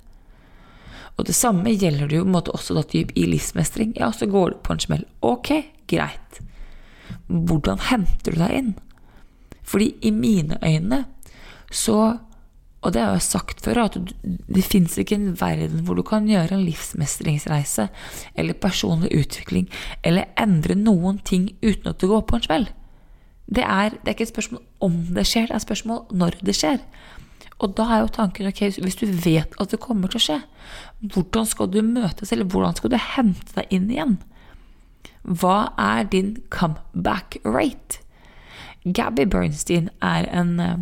Og 1.18 1.28
det 1.28 1.36
samme 1.38 1.74
gjelder 1.76 2.10
det 2.10 2.18
jo 2.18 2.26
måte, 2.26 2.54
også 2.54 2.78
da 2.78 2.84
typ 2.90 3.14
i 3.20 3.28
livsmestring. 3.30 3.94
Ja, 4.00 4.10
så 4.12 4.26
går 4.30 4.54
du 4.54 4.62
på 4.66 4.74
en 4.74 4.82
smell. 4.82 5.06
Ok, 5.22 5.52
greit. 5.90 6.40
Hvordan 7.28 7.82
henter 7.90 8.34
du 8.34 8.42
deg 8.42 8.58
inn? 8.58 8.72
Fordi 9.64 9.94
i 10.02 10.12
mine 10.12 10.60
øyne 10.64 11.06
så 11.72 12.20
Og 12.84 12.92
det 12.92 13.00
har 13.00 13.14
jeg 13.14 13.24
sagt 13.24 13.62
før, 13.64 13.78
at 13.86 13.94
det 14.24 14.64
fins 14.68 14.98
ikke 15.00 15.16
en 15.16 15.38
verden 15.40 15.86
hvor 15.88 15.96
du 15.96 16.02
kan 16.04 16.26
gjøre 16.28 16.52
en 16.52 16.66
livsmestringsreise 16.66 17.86
eller 18.36 18.60
personlig 18.60 19.14
utvikling 19.16 19.70
eller 20.04 20.28
endre 20.36 20.76
noen 20.76 21.22
ting 21.24 21.46
uten 21.64 21.88
at 21.94 22.02
du 22.02 22.10
går 22.12 22.26
på 22.28 22.36
en 22.36 22.44
smell. 22.44 22.68
Det 23.54 23.64
er, 23.64 23.94
det 23.94 24.08
er 24.08 24.16
ikke 24.16 24.28
et 24.28 24.34
spørsmål 24.34 24.62
om 24.84 24.96
det 25.16 25.26
skjer, 25.30 25.50
det 25.50 25.56
er 25.56 25.62
et 25.62 25.68
spørsmål 25.68 26.06
når 26.12 26.38
det 26.46 26.56
skjer. 26.58 26.80
Og 27.64 27.76
da 27.78 27.86
er 27.86 28.04
jo 28.04 28.14
tanken 28.16 28.50
ok, 28.50 28.62
hvis 28.82 28.98
du 29.00 29.06
vet 29.08 29.54
at 29.62 29.72
det 29.72 29.82
kommer 29.84 30.12
til 30.12 30.20
å 30.20 30.24
skje, 30.26 30.40
hvordan 31.14 31.48
skal 31.48 31.70
du 31.72 31.82
møtes, 31.86 32.32
eller 32.34 32.50
hvordan 32.50 32.76
skal 32.80 32.94
du 32.94 32.98
hente 33.00 33.58
deg 33.58 33.76
inn 33.76 33.92
igjen? 33.92 34.18
Hva 35.24 35.74
er 35.80 36.08
din 36.12 36.36
comeback 36.52 37.38
rate? 37.46 38.02
Gabby 38.84 39.24
Bernstein 39.32 39.88
er 40.04 40.28
en 40.36 40.58
eh, 40.60 40.82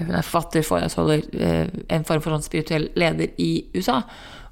forfatter, 0.00 0.64
foredragsholder, 0.66 1.28
eh, 1.32 1.68
en 1.94 2.06
form 2.08 2.24
for 2.24 2.42
spirituell 2.42 2.88
leder 2.98 3.30
i 3.38 3.52
USA. 3.76 4.00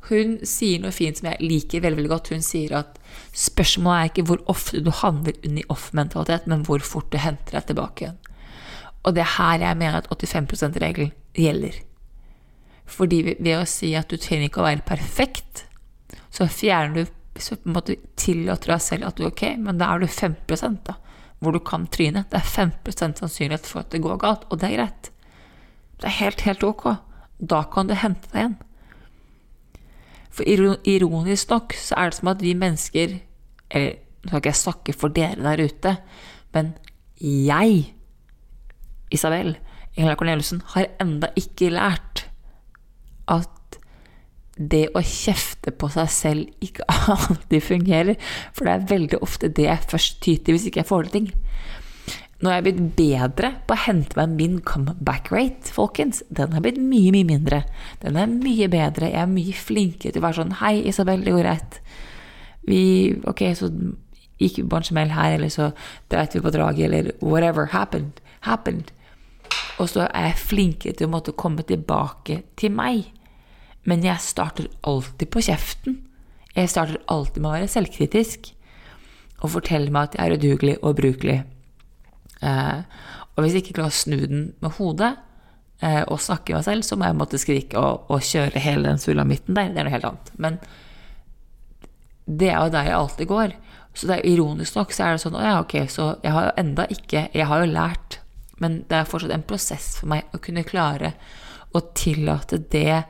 Hun 0.08 0.38
sier 0.48 0.80
noe 0.80 0.94
fint 0.94 1.20
som 1.20 1.28
jeg 1.28 1.44
liker 1.44 1.84
veldig, 1.84 2.00
veldig 2.00 2.12
godt. 2.14 2.32
Hun 2.32 2.44
sier 2.44 2.72
at 2.78 2.96
spørsmålet 3.36 4.00
er 4.00 4.10
ikke 4.10 4.26
hvor 4.30 4.42
ofte 4.50 4.80
du 4.84 4.90
handler 5.02 5.36
under 5.44 5.74
off-mentalitet, 5.74 6.48
men 6.50 6.64
hvor 6.66 6.82
fort 6.84 7.10
du 7.12 7.20
henter 7.20 7.58
deg 7.58 7.68
tilbake 7.68 8.06
igjen. 8.06 8.18
Og 9.04 9.16
det 9.16 9.24
er 9.24 9.34
her 9.36 9.64
jeg 9.64 9.80
mener 9.80 10.00
at 10.00 10.10
85 10.10 10.50
%-regelen 10.56 11.12
gjelder. 11.36 11.78
Fordi 12.90 13.20
ved 13.30 13.54
å 13.54 13.68
si 13.68 13.92
at 13.96 14.10
du 14.10 14.18
trenger 14.18 14.48
ikke 14.48 14.62
å 14.64 14.66
være 14.66 14.86
perfekt, 14.88 15.64
så 16.30 16.48
fjerner 16.50 16.96
du 16.96 17.14
så 17.40 17.56
på 17.56 17.70
en 17.70 17.76
måte 17.76 17.96
tillater 18.18 18.74
deg 18.74 18.82
selv 18.84 19.06
at 19.08 19.16
du 19.16 19.24
er 19.24 19.30
ok, 19.30 19.44
men 19.62 19.78
da 19.80 19.92
er 19.94 20.02
du 20.02 20.10
5 20.10 20.34
da, 20.84 20.96
hvor 21.40 21.54
du 21.54 21.60
kan 21.64 21.86
tryne. 21.86 22.24
Det 22.28 22.40
er 22.40 22.50
5% 22.50 23.22
sannsynlighet 23.22 23.68
for 23.68 23.84
at 23.84 23.94
det 23.94 24.02
går 24.04 24.18
galt, 24.20 24.44
og 24.50 24.60
det 24.60 24.68
er 24.68 24.76
greit. 24.76 25.12
Det 26.00 26.08
er 26.08 26.18
helt, 26.18 26.40
helt 26.48 26.64
ok. 26.64 26.84
Da 27.38 27.62
kan 27.72 27.88
du 27.88 27.94
hente 27.94 28.28
deg 28.32 28.42
igjen. 28.42 28.58
For 30.30 30.46
ironisk 30.46 31.50
nok 31.50 31.74
så 31.78 31.98
er 31.98 32.10
det 32.10 32.20
som 32.20 32.30
at 32.32 32.42
vi 32.44 32.54
mennesker 32.54 33.18
Eller 33.70 33.98
nå 34.20 34.28
skal 34.28 34.40
ikke 34.42 34.50
jeg 34.52 34.60
snakke 34.60 34.92
for 34.96 35.16
dere 35.16 35.38
der 35.40 35.62
ute, 35.64 35.94
men 36.52 36.74
jeg, 37.20 37.94
Isabel 39.10 39.54
Ingela 39.96 40.16
Corneliussen, 40.18 40.60
har 40.74 40.90
enda 41.00 41.30
ikke 41.38 41.70
lært 41.72 42.26
at 43.30 43.78
det 44.60 44.90
å 44.92 45.00
kjefte 45.00 45.72
på 45.72 45.88
seg 45.94 46.10
selv 46.12 46.64
ikke 46.64 46.84
alltid 47.14 47.64
fungerer. 47.64 48.18
For 48.52 48.68
det 48.68 48.74
er 48.74 48.88
veldig 48.92 49.22
ofte 49.24 49.48
det 49.48 49.70
jeg 49.70 49.88
først 49.94 50.20
tyter 50.24 50.56
hvis 50.56 50.68
ikke 50.68 50.82
jeg 50.82 50.90
får 50.90 51.08
til 51.08 51.16
ting. 51.16 51.30
Nå 52.40 52.48
er 52.48 52.56
jeg 52.56 52.64
blitt 52.70 52.84
bedre 52.96 53.50
på 53.68 53.76
å 53.76 53.82
hente 53.82 54.16
meg 54.16 54.36
min 54.38 54.60
comeback 54.64 55.28
rate, 55.32 55.72
folkens. 55.76 56.22
Den 56.32 56.54
er 56.56 56.62
blitt 56.64 56.78
mye, 56.80 57.10
mye 57.12 57.28
mindre. 57.28 57.58
Den 58.00 58.16
er 58.16 58.30
mye 58.32 58.68
bedre. 58.72 59.10
Jeg 59.12 59.20
er 59.20 59.28
mye 59.28 59.56
flinkere 59.56 60.14
til 60.14 60.22
å 60.22 60.24
være 60.24 60.38
sånn 60.38 60.54
Hei, 60.62 60.78
Isabel, 60.88 61.26
det 61.26 61.34
går 61.36 61.44
greit. 61.44 61.76
Vi 62.64 62.80
Ok, 63.28 63.44
så 63.58 63.68
gikk 64.40 64.56
vi 64.62 64.66
på 64.72 64.80
en 64.80 64.88
smell 64.88 65.12
her, 65.12 65.36
eller 65.36 65.52
så 65.52 65.68
dreit 66.12 66.34
vi 66.36 66.40
på 66.40 66.54
draget, 66.54 66.86
eller 66.88 67.12
whatever 67.20 67.74
happened. 67.74 68.24
Happened. 68.48 68.88
Og 69.76 69.92
så 69.92 70.06
er 70.08 70.30
jeg 70.30 70.44
flinkere 70.46 70.96
til 70.96 71.10
å 71.10 71.12
måtte 71.12 71.36
komme 71.36 71.64
tilbake 71.68 72.40
til 72.56 72.72
meg. 72.72 73.10
Men 73.84 74.04
jeg 74.04 74.20
starter 74.24 74.72
alltid 74.80 75.28
på 75.28 75.44
kjeften. 75.44 76.00
Jeg 76.56 76.72
starter 76.72 77.00
alltid 77.04 77.40
med 77.42 77.50
å 77.50 77.56
være 77.58 77.72
selvkritisk 77.76 78.54
og 79.40 79.52
fortelle 79.54 79.92
meg 79.92 80.08
at 80.08 80.16
jeg 80.16 80.24
er 80.24 80.40
udugelig 80.40 80.76
og 80.80 80.94
ubrukelig. 80.94 81.40
Eh, 82.40 82.78
og 83.34 83.42
hvis 83.44 83.56
jeg 83.56 83.64
ikke 83.64 83.78
klarer 83.80 83.92
å 83.94 84.00
snu 84.00 84.18
den 84.20 84.44
med 84.60 84.76
hodet 84.78 85.14
eh, 85.84 86.02
og 86.06 86.20
snakke 86.22 86.54
med 86.54 86.60
meg 86.60 86.68
selv, 86.68 86.86
så 86.86 86.98
må 86.98 87.08
jeg 87.08 87.18
måtte 87.20 87.40
skrike 87.40 87.80
og, 87.80 88.06
og 88.12 88.24
kjøre 88.26 88.62
hele 88.62 88.88
den 88.88 89.02
sulamitten 89.02 89.56
der. 89.56 89.72
Det 89.72 89.82
er 89.82 89.88
noe 89.88 89.96
helt 89.96 90.08
annet. 90.10 90.32
Men 90.40 90.60
det 92.30 92.50
er 92.52 92.58
jo 92.58 92.74
der 92.74 92.88
jeg 92.88 92.98
alltid 92.98 93.30
går. 93.30 93.54
Så 93.94 94.06
det 94.06 94.18
er 94.18 94.28
ironisk 94.30 94.76
nok 94.78 94.92
så 94.94 95.06
er 95.06 95.16
det 95.16 95.22
sånn 95.24 95.34
Å 95.34 95.42
ja, 95.42 95.54
ok, 95.64 95.74
så 95.90 96.12
jeg 96.22 96.30
har 96.30 96.44
jo 96.46 96.50
enda 96.62 96.84
ikke 96.94 97.24
Jeg 97.34 97.46
har 97.50 97.58
jo 97.58 97.72
lært, 97.72 98.20
men 98.62 98.84
det 98.86 99.00
er 99.00 99.08
fortsatt 99.08 99.34
en 99.34 99.46
prosess 99.48 99.88
for 99.98 100.12
meg 100.12 100.30
å 100.30 100.38
kunne 100.42 100.62
klare 100.68 101.10
å 101.74 101.82
tillate 101.94 102.60
det 102.70 103.02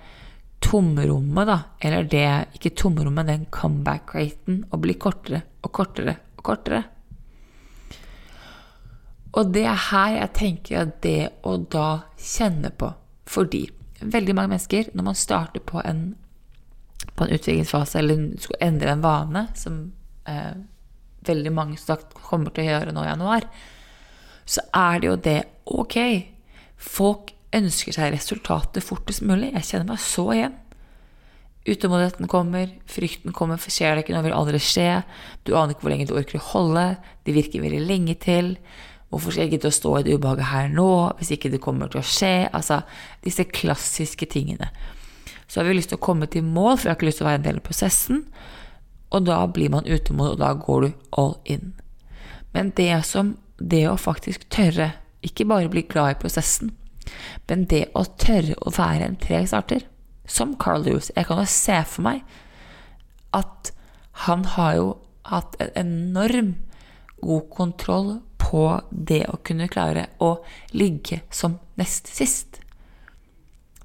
tomrommet, 0.64 1.48
da, 1.48 1.58
eller 1.84 2.08
det 2.08 2.24
Ikke 2.56 2.72
tomrommet, 2.76 3.28
den 3.28 3.44
comeback-raten, 3.52 4.64
å 4.72 4.80
bli 4.80 4.96
kortere 5.00 5.42
og 5.60 5.72
kortere 5.76 6.16
og 6.38 6.44
kortere. 6.48 6.82
Og 9.38 9.52
det 9.54 9.62
er 9.68 9.84
her 9.90 10.16
jeg 10.16 10.34
tenker 10.38 10.80
at 10.82 10.96
det 11.04 11.30
å 11.46 11.54
da 11.70 12.02
kjenne 12.18 12.72
på 12.74 12.88
Fordi 13.30 13.68
veldig 14.00 14.34
mange 14.34 14.54
mennesker, 14.54 14.90
når 14.96 15.06
man 15.06 15.18
starter 15.18 15.62
på 15.62 15.82
en, 15.84 16.14
på 17.14 17.24
en 17.24 17.34
utviklingsfase 17.36 18.00
eller 18.00 18.22
skal 18.42 18.62
endre 18.64 18.94
en 18.94 19.04
vane, 19.04 19.42
som 19.54 19.76
eh, 20.26 20.56
veldig 21.28 21.52
mange 21.54 21.78
sagt 21.78 22.16
kommer 22.16 22.50
til 22.54 22.64
å 22.64 22.70
gjøre 22.70 22.94
nå 22.96 23.04
i 23.04 23.10
januar, 23.10 23.46
så 24.48 24.64
er 24.74 24.98
det 24.98 25.10
jo 25.10 25.18
det 25.28 25.36
ok. 25.70 25.98
Folk 26.80 27.34
ønsker 27.54 27.94
seg 27.94 28.14
resultatet 28.14 28.82
fortest 28.86 29.22
mulig. 29.26 29.52
Jeg 29.52 29.68
kjenner 29.68 29.92
meg 29.92 30.02
så 30.02 30.26
igjen. 30.34 30.56
Utålmodigheten 31.68 32.28
kommer, 32.30 32.70
frykten 32.88 33.34
kommer, 33.36 33.60
for 33.60 33.74
skjer 33.74 33.94
det 33.94 34.06
ikke 34.06 34.14
noe, 34.16 34.24
vil 34.24 34.34
aldri 34.34 34.60
skje. 34.64 35.02
Du 35.44 35.52
aner 35.52 35.74
ikke 35.74 35.84
hvor 35.84 35.92
lenge 35.92 36.08
du 36.08 36.16
orker 36.16 36.40
å 36.40 36.46
holde. 36.54 36.86
Det 37.26 37.36
virker 37.36 37.62
veldig 37.62 37.82
lenge 37.84 38.16
til. 38.22 38.54
Hvorfor 39.10 39.34
skal 39.34 39.48
jeg 39.48 39.56
gidde 39.56 39.70
å 39.72 39.74
stå 39.74 39.92
i 39.98 40.04
det 40.06 40.14
ubehaget 40.14 40.50
her 40.52 40.68
nå, 40.70 40.90
hvis 41.18 41.32
ikke 41.34 41.50
det 41.50 41.62
kommer 41.62 41.90
til 41.90 41.98
å 41.98 42.06
skje? 42.06 42.46
Altså, 42.54 42.80
disse 43.24 43.46
klassiske 43.50 44.28
tingene. 44.30 44.70
Så 45.50 45.60
har 45.60 45.66
vi 45.66 45.74
lyst 45.74 45.90
til 45.90 45.98
å 45.98 46.04
komme 46.04 46.28
til 46.30 46.46
mål, 46.46 46.76
for 46.76 46.86
jeg 46.86 46.92
har 46.92 46.98
ikke 47.00 47.08
lyst 47.08 47.18
til 47.18 47.26
å 47.26 47.30
være 47.30 47.40
en 47.40 47.46
del 47.48 47.58
av 47.58 47.66
prosessen. 47.66 48.20
Og 49.10 49.26
da 49.26 49.40
blir 49.50 49.72
man 49.74 49.88
utålmodig, 49.88 50.36
og 50.36 50.42
da 50.44 50.52
går 50.54 50.84
du 50.84 50.90
all 51.18 51.34
in. 51.44 51.72
Men 52.54 52.74
det 52.78 52.92
som 53.06 53.36
Det 53.60 53.82
å 53.84 53.96
faktisk 54.00 54.46
tørre, 54.48 54.94
ikke 55.20 55.44
bare 55.44 55.68
bli 55.68 55.82
glad 55.84 56.14
i 56.14 56.20
prosessen, 56.22 56.70
men 57.48 57.66
det 57.68 57.90
å 57.92 58.06
tørre 58.16 58.54
å 58.64 58.72
være 58.72 59.04
en 59.04 59.18
treg 59.20 59.50
starter, 59.50 59.82
som 60.24 60.54
Carl 60.56 60.86
Lewis 60.86 61.10
Jeg 61.16 61.26
kan 61.26 61.42
jo 61.42 61.44
se 61.44 61.76
for 61.84 62.06
meg 62.06 62.22
at 63.36 63.72
han 64.24 64.46
har 64.54 64.74
jo 64.78 64.88
hatt 65.28 65.58
en 65.60 65.76
enorm 65.76 66.54
god 67.20 67.50
kontroll 67.52 68.10
på 68.50 68.64
det 68.90 69.22
å 69.30 69.38
kunne 69.46 69.70
klare 69.70 70.08
å 70.18 70.34
ligge 70.74 71.22
som 71.30 71.58
nest 71.78 72.10
sist. 72.10 72.58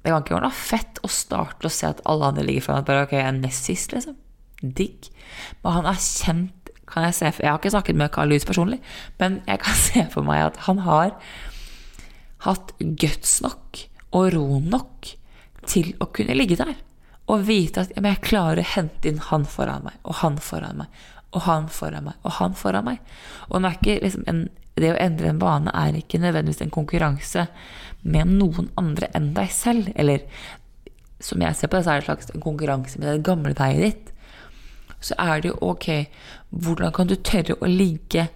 Det 0.02 0.10
kan 0.12 0.22
ikke 0.22 0.36
være 0.36 0.48
noe 0.48 0.54
fett 0.54 1.00
å 1.06 1.10
starte 1.10 1.66
å 1.66 1.72
se 1.72 1.88
at 1.88 2.02
alle 2.06 2.30
andre 2.30 2.44
ligger 2.46 2.68
foran. 2.68 2.86
Bare, 2.86 3.06
ok, 3.06 3.16
jeg 3.18 3.26
er 3.26 3.38
nest 3.38 3.66
sist, 3.70 3.94
liksom. 3.94 4.18
Digg. 4.62 5.10
Men 5.62 5.78
han 5.80 5.90
er 5.90 6.00
kjent 6.00 6.66
kan 6.86 7.02
Jeg 7.02 7.16
se 7.16 7.30
for, 7.34 7.42
jeg 7.42 7.50
har 7.50 7.58
ikke 7.58 7.72
snakket 7.74 7.98
med 7.98 8.12
Carl 8.14 8.30
Lewis 8.30 8.46
personlig, 8.46 8.78
men 9.18 9.40
jeg 9.48 9.58
kan 9.58 9.74
se 9.88 10.04
for 10.12 10.26
meg 10.26 10.44
at 10.44 10.60
han 10.68 10.84
har 10.86 11.16
hatt 12.46 12.72
guts 12.78 13.40
nok 13.42 13.80
og 14.14 14.28
ro 14.36 14.60
nok 14.62 15.10
til 15.66 15.94
å 15.98 16.06
kunne 16.14 16.36
ligge 16.38 16.58
der 16.60 16.76
og 17.26 17.42
vite 17.48 17.82
at 17.82 17.94
jeg 17.96 18.22
klarer 18.22 18.62
å 18.62 18.72
hente 18.76 19.10
inn 19.10 19.18
han 19.32 19.46
foran 19.50 19.88
meg 19.88 19.98
og 20.06 20.20
han 20.20 20.38
foran 20.38 20.84
meg 20.84 21.00
og 21.36 21.44
han 21.44 21.66
foran 21.68 22.08
meg 22.08 22.22
og 22.24 22.38
han 22.38 22.56
foran 22.56 22.86
meg. 22.86 23.00
Og 23.52 23.60
liksom 23.60 24.24
en, 24.30 24.46
det 24.76 24.92
å 24.92 25.00
endre 25.00 25.30
en 25.30 25.40
vane 25.40 25.72
er 25.76 25.98
ikke 25.98 26.20
nødvendigvis 26.22 26.64
en 26.64 26.74
konkurranse 26.74 27.46
med 28.06 28.32
noen 28.38 28.70
andre 28.80 29.10
enn 29.16 29.32
deg 29.36 29.52
selv. 29.52 29.92
Eller 29.96 30.24
som 31.20 31.42
jeg 31.42 31.56
ser 31.56 31.70
på 31.72 31.78
det, 31.78 31.84
så 31.84 31.92
er 31.92 32.00
det 32.00 32.04
en 32.04 32.10
slags 32.10 32.32
konkurranse 32.44 33.00
med 33.00 33.08
det 33.12 33.26
gamle 33.26 33.54
deg 33.56 33.80
ditt. 33.84 34.12
Så 35.00 35.16
er 35.20 35.42
det 35.42 35.52
jo 35.52 35.72
ok, 35.72 35.88
hvordan 36.50 36.92
kan 36.96 37.08
du 37.08 37.16
tørre 37.20 37.56
å 37.60 37.70
ligge 37.70 38.26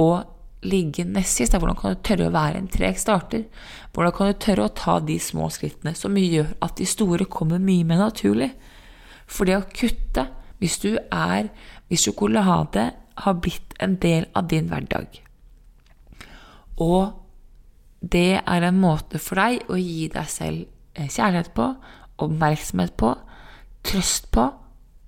og 0.00 0.24
ligge 0.66 1.04
nest 1.08 1.40
sist? 1.40 1.56
Hvordan 1.56 1.78
kan 1.78 1.94
du 1.94 2.02
tørre 2.04 2.28
å 2.28 2.34
være 2.34 2.60
en 2.60 2.68
treg 2.72 2.98
starter? 3.00 3.46
Hvordan 3.94 4.16
kan 4.16 4.30
du 4.30 4.40
tørre 4.40 4.66
å 4.66 4.74
ta 4.76 4.98
de 5.04 5.16
små 5.20 5.48
skrittene 5.52 5.94
som 5.96 6.16
gjør 6.16 6.52
at 6.64 6.76
de 6.80 6.88
store 6.88 7.28
kommer 7.28 7.62
mye 7.62 7.86
mer 7.88 8.00
naturlig? 8.04 8.50
For 9.30 9.48
det 9.48 9.60
å 9.60 9.68
kutte, 9.68 10.26
hvis 10.60 10.80
du 10.82 10.92
er 10.98 11.48
Hvis 11.90 12.06
sjokolade 12.06 12.84
har 13.20 13.40
blitt 13.42 13.74
en 13.82 13.96
del 14.00 14.28
av 14.38 14.46
din 14.48 14.70
hverdag, 14.70 15.18
og 16.80 17.16
det 18.00 18.40
er 18.40 18.64
en 18.64 18.78
måte 18.80 19.20
for 19.20 19.36
deg 19.36 19.66
å 19.68 19.76
gi 19.76 20.06
deg 20.12 20.28
selv 20.32 20.62
eh, 20.94 21.10
kjærlighet 21.10 21.52
på, 21.56 21.66
oppmerksomhet 22.22 22.94
på, 23.00 23.12
trøst 23.84 24.30
på, 24.32 24.46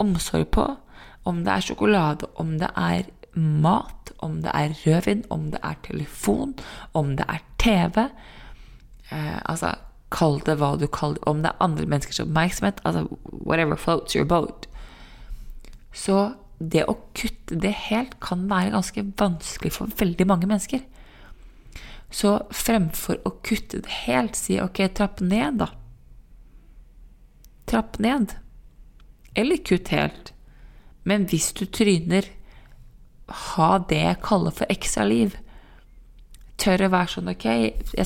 omsorg 0.02 0.50
på, 0.52 0.66
om 1.28 1.44
det 1.46 1.54
er 1.54 1.64
sjokolade, 1.64 2.28
om 2.42 2.56
det 2.60 2.68
er 2.76 3.06
mat, 3.38 4.12
om 4.18 4.40
det 4.42 4.52
er 4.54 4.74
rødvin, 4.82 5.24
om 5.30 5.50
det 5.54 5.60
er 5.64 5.78
telefon, 5.86 6.54
om 6.92 7.14
det 7.16 7.24
er 7.28 7.40
TV. 7.62 8.08
Eh, 9.10 9.38
altså, 9.44 9.74
kall 10.12 10.40
det 10.44 10.58
hva 10.60 10.74
du 10.76 10.86
kaller 10.92 11.20
det. 11.20 11.28
Om 11.30 11.42
det 11.42 11.52
er 11.52 11.64
andre 11.64 11.86
menneskers 11.86 12.20
oppmerksomhet. 12.26 12.82
Altså, 12.84 13.06
whatever 13.32 13.76
floats 13.76 14.16
your 14.16 14.26
boat. 14.28 14.68
Så 15.92 16.32
det 16.72 16.84
å 16.88 16.96
kutte 17.16 17.58
det 17.58 17.72
helt 17.88 18.18
kan 18.22 18.44
være 18.50 18.74
ganske 18.74 19.04
vanskelig 19.18 19.72
for 19.74 19.94
veldig 19.98 20.26
mange 20.28 20.48
mennesker. 20.50 20.84
Så 22.12 22.34
fremfor 22.52 23.22
å 23.24 23.34
kutte 23.44 23.80
det 23.82 24.02
helt, 24.04 24.36
si 24.36 24.58
ok, 24.60 24.84
trapp 24.94 25.22
ned, 25.24 25.62
da. 25.62 25.70
Trapp 27.70 27.98
ned. 28.04 28.36
Eller 29.34 29.62
kutt 29.64 29.90
helt. 29.94 30.34
Men 31.08 31.24
hvis 31.30 31.50
du 31.56 31.64
tryner 31.66 32.28
ha 33.32 33.70
det 33.88 34.00
jeg 34.02 34.22
kaller 34.24 34.54
for 34.54 34.72
ekstra 34.72 35.06
liv. 35.08 35.36
Tør 36.60 36.86
å 36.86 36.92
være 36.92 37.10
sånn 37.14 37.30
Ok, 37.32 37.46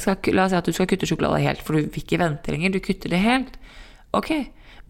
skal, 0.00 0.34
la 0.36 0.46
oss 0.46 0.54
si 0.54 0.58
at 0.58 0.68
du 0.68 0.76
skal 0.76 0.88
kutte 0.90 1.08
sjokolade 1.08 1.42
helt, 1.44 1.64
for 1.64 1.76
du 1.76 1.86
vil 1.86 2.02
ikke 2.02 2.20
vente 2.22 2.52
lenger. 2.52 2.76
Du 2.76 2.80
kutter 2.84 3.12
det 3.12 3.22
helt. 3.24 3.58
Ok, 4.16 4.32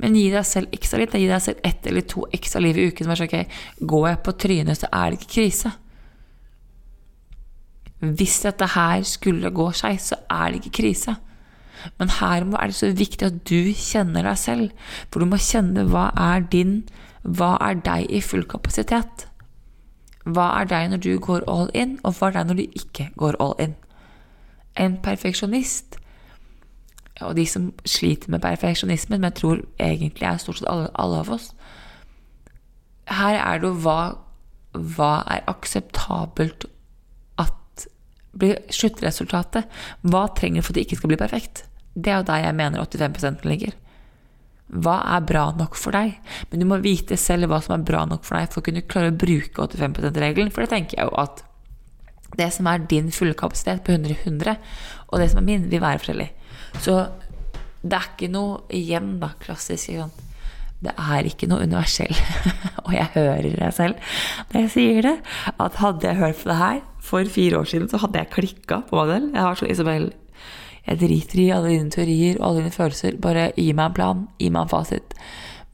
men 0.03 0.17
gi 0.17 0.27
deg 0.33 0.45
selv 0.45 0.73
ekstra 0.77 1.01
litt. 1.01 1.15
Gi 1.17 1.29
deg 1.31 1.43
selv 1.43 1.63
ett 1.65 1.87
eller 1.89 2.05
to 2.05 2.27
ekstra 2.37 2.61
liv 2.61 2.77
i 2.77 2.89
uken. 2.91 3.09
Sånn, 3.09 3.29
ok, 3.31 3.61
Går 3.93 4.09
jeg 4.11 4.23
på 4.27 4.35
trynet, 4.45 4.81
så 4.81 4.91
er 4.93 5.13
det 5.13 5.21
ikke 5.21 5.35
krise. 5.39 5.73
Hvis 8.05 8.43
dette 8.45 8.69
her 8.75 9.07
skulle 9.09 9.55
gå 9.57 9.71
seg, 9.73 9.97
så 10.03 10.19
er 10.29 10.53
det 10.53 10.61
ikke 10.61 10.83
krise. 10.83 11.17
Men 11.97 12.11
her 12.19 12.45
er 12.45 12.69
det 12.69 12.77
så 12.77 12.91
viktig 12.93 13.27
at 13.27 13.39
du 13.49 13.73
kjenner 13.73 14.27
deg 14.27 14.39
selv. 14.41 14.93
For 15.09 15.23
du 15.23 15.31
må 15.31 15.41
kjenne 15.41 15.87
hva 15.89 16.11
er 16.13 16.45
din 16.53 16.83
Hva 17.27 17.57
er 17.59 17.81
deg 17.83 18.13
i 18.15 18.21
full 18.23 18.45
kapasitet? 18.47 19.25
Hva 20.23 20.45
er 20.61 20.69
deg 20.71 20.93
når 20.93 21.01
du 21.03 21.17
går 21.19 21.43
all 21.51 21.67
in, 21.75 21.97
og 22.07 22.15
hva 22.19 22.29
er 22.29 22.37
deg 22.37 22.47
når 22.47 22.59
du 22.61 22.79
ikke 22.79 23.09
går 23.19 23.39
all 23.43 23.57
in? 23.59 23.73
En 24.79 24.95
perfeksjonist, 25.03 25.99
og 27.25 27.37
de 27.39 27.47
som 27.49 27.71
sliter 27.89 28.31
med 28.33 28.43
perfeksjonismen, 28.45 29.21
men 29.21 29.31
jeg 29.31 29.39
tror 29.41 29.63
egentlig 29.81 30.27
er 30.29 30.41
stort 30.43 30.61
sett 30.61 30.69
alle, 30.69 30.91
alle 31.01 31.23
av 31.23 31.31
oss 31.33 31.53
Her 33.09 33.39
er 33.39 33.63
det 33.63 33.71
jo 33.71 33.79
hva, 33.87 34.01
hva 34.77 35.13
er 35.33 35.47
akseptabelt 35.49 36.67
at 37.41 37.87
blir 38.37 38.59
sluttresultatet? 38.75 39.71
Hva 40.03 40.27
trenger 40.37 40.61
du 40.61 40.67
for 40.67 40.75
at 40.75 40.81
det 40.81 40.87
ikke 40.89 41.01
skal 41.01 41.13
bli 41.15 41.21
perfekt? 41.21 41.65
Det 41.95 42.13
er 42.13 42.21
jo 42.21 42.29
der 42.29 42.45
jeg 42.45 42.59
mener 42.59 42.83
85% 42.85 43.47
ligger. 43.49 43.77
Hva 44.67 44.97
er 45.15 45.23
bra 45.23 45.45
nok 45.55 45.79
for 45.79 45.95
deg? 45.95 46.17
Men 46.51 46.61
du 46.61 46.67
må 46.69 46.81
vite 46.83 47.17
selv 47.21 47.47
hva 47.49 47.61
som 47.63 47.77
er 47.77 47.87
bra 47.87 48.03
nok 48.11 48.27
for 48.27 48.37
deg 48.37 48.51
for 48.51 48.61
å 48.61 48.67
kunne 48.67 48.83
klare 48.91 49.13
å 49.13 49.17
bruke 49.17 49.63
85 49.63 50.01
%-regelen. 50.03 50.51
For 50.51 50.67
det 50.67 50.73
tenker 50.75 50.99
jeg 50.99 51.09
jo 51.09 51.15
at 51.23 51.45
det 52.37 52.51
som 52.53 52.67
er 52.67 52.83
din 52.91 53.13
fulle 53.15 53.37
kapasitet 53.39 53.85
på 53.87 53.95
100-100, 53.95 54.59
og 55.07 55.23
det 55.23 55.31
som 55.31 55.41
er 55.41 55.47
min, 55.47 55.69
vil 55.71 55.81
være 55.81 56.03
forskjellig. 56.03 56.29
Så 56.83 57.01
det 57.87 57.99
er 57.99 58.09
ikke 58.13 58.31
noe 58.33 58.63
igjen, 58.75 59.17
da, 59.23 59.33
klassisk. 59.43 59.91
Ikke 59.93 60.07
sant? 60.07 60.23
Det 60.87 60.93
er 60.93 61.27
ikke 61.27 61.49
noe 61.49 61.65
universell. 61.65 62.13
og 62.85 62.93
jeg 62.95 63.09
hører 63.15 63.49
det 63.57 63.73
selv 63.75 63.97
når 64.53 64.67
jeg 64.67 64.73
sier 64.75 65.09
det. 65.09 65.17
At 65.63 65.81
hadde 65.81 66.11
jeg 66.11 66.21
hørt 66.21 66.45
det 66.45 66.61
her 66.61 66.85
for 67.07 67.33
fire 67.33 67.61
år 67.63 67.69
siden, 67.71 67.89
så 67.89 68.03
hadde 68.03 68.21
jeg 68.21 68.33
klikka 68.35 68.83
på 68.91 69.07
selv. 69.09 69.33
Jeg 69.33 69.47
har 69.47 69.59
så 69.59 69.69
Isabel 69.71 70.11
jeg 70.87 71.01
driter 71.01 71.41
i 71.43 71.51
alle 71.51 71.73
dine 71.73 71.91
teorier 71.91 72.37
og 72.39 72.49
alle 72.49 72.63
dine 72.63 72.75
følelser. 72.75 73.19
Bare 73.23 73.49
gi 73.57 73.73
meg 73.75 73.91
en 73.91 73.97
plan, 73.97 74.27
gi 74.39 74.51
meg 74.55 74.67
en 74.67 74.71
fasit. 74.71 75.17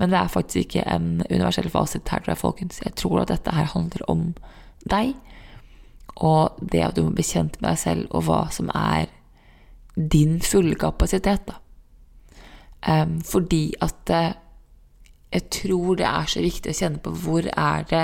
Men 0.01 0.13
det 0.13 0.19
er 0.19 0.31
faktisk 0.33 0.65
ikke 0.65 0.87
en 0.89 1.11
universell 1.29 1.69
fasit 1.71 2.09
her, 2.09 2.23
tror 2.23 2.33
jeg, 2.33 2.41
folkens. 2.41 2.81
Jeg 2.85 2.95
tror 2.97 3.21
at 3.23 3.33
dette 3.33 3.53
her 3.53 3.69
handler 3.75 4.07
om 4.09 4.31
deg. 4.89 5.13
Og 6.17 6.57
det 6.73 6.81
at 6.87 6.97
du 6.97 7.05
må 7.05 7.13
bli 7.17 7.27
kjent 7.27 7.61
med 7.61 7.69
deg 7.69 7.83
selv, 7.83 8.07
og 8.11 8.25
hva 8.27 8.47
som 8.55 8.73
er 8.75 9.13
din 9.97 10.41
fulle 10.41 10.75
kapasitet, 10.81 11.49
da. 11.49 11.59
Um, 12.83 13.21
fordi 13.23 13.75
at 13.81 14.11
uh, 14.11 14.33
jeg 15.33 15.49
tror 15.55 15.95
det 15.97 16.07
er 16.09 16.29
så 16.29 16.43
viktig 16.45 16.73
å 16.73 16.77
kjenne 16.77 17.01
på 17.01 17.13
hvor 17.23 17.47
er 17.49 17.87
det 17.89 18.03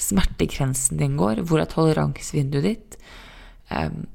smertegrensen 0.00 1.00
din 1.00 1.18
går, 1.20 1.42
hvor 1.44 1.60
er 1.60 1.68
toleransevinduet 1.72 2.64
ditt. 2.64 2.96
Um, 3.68 4.06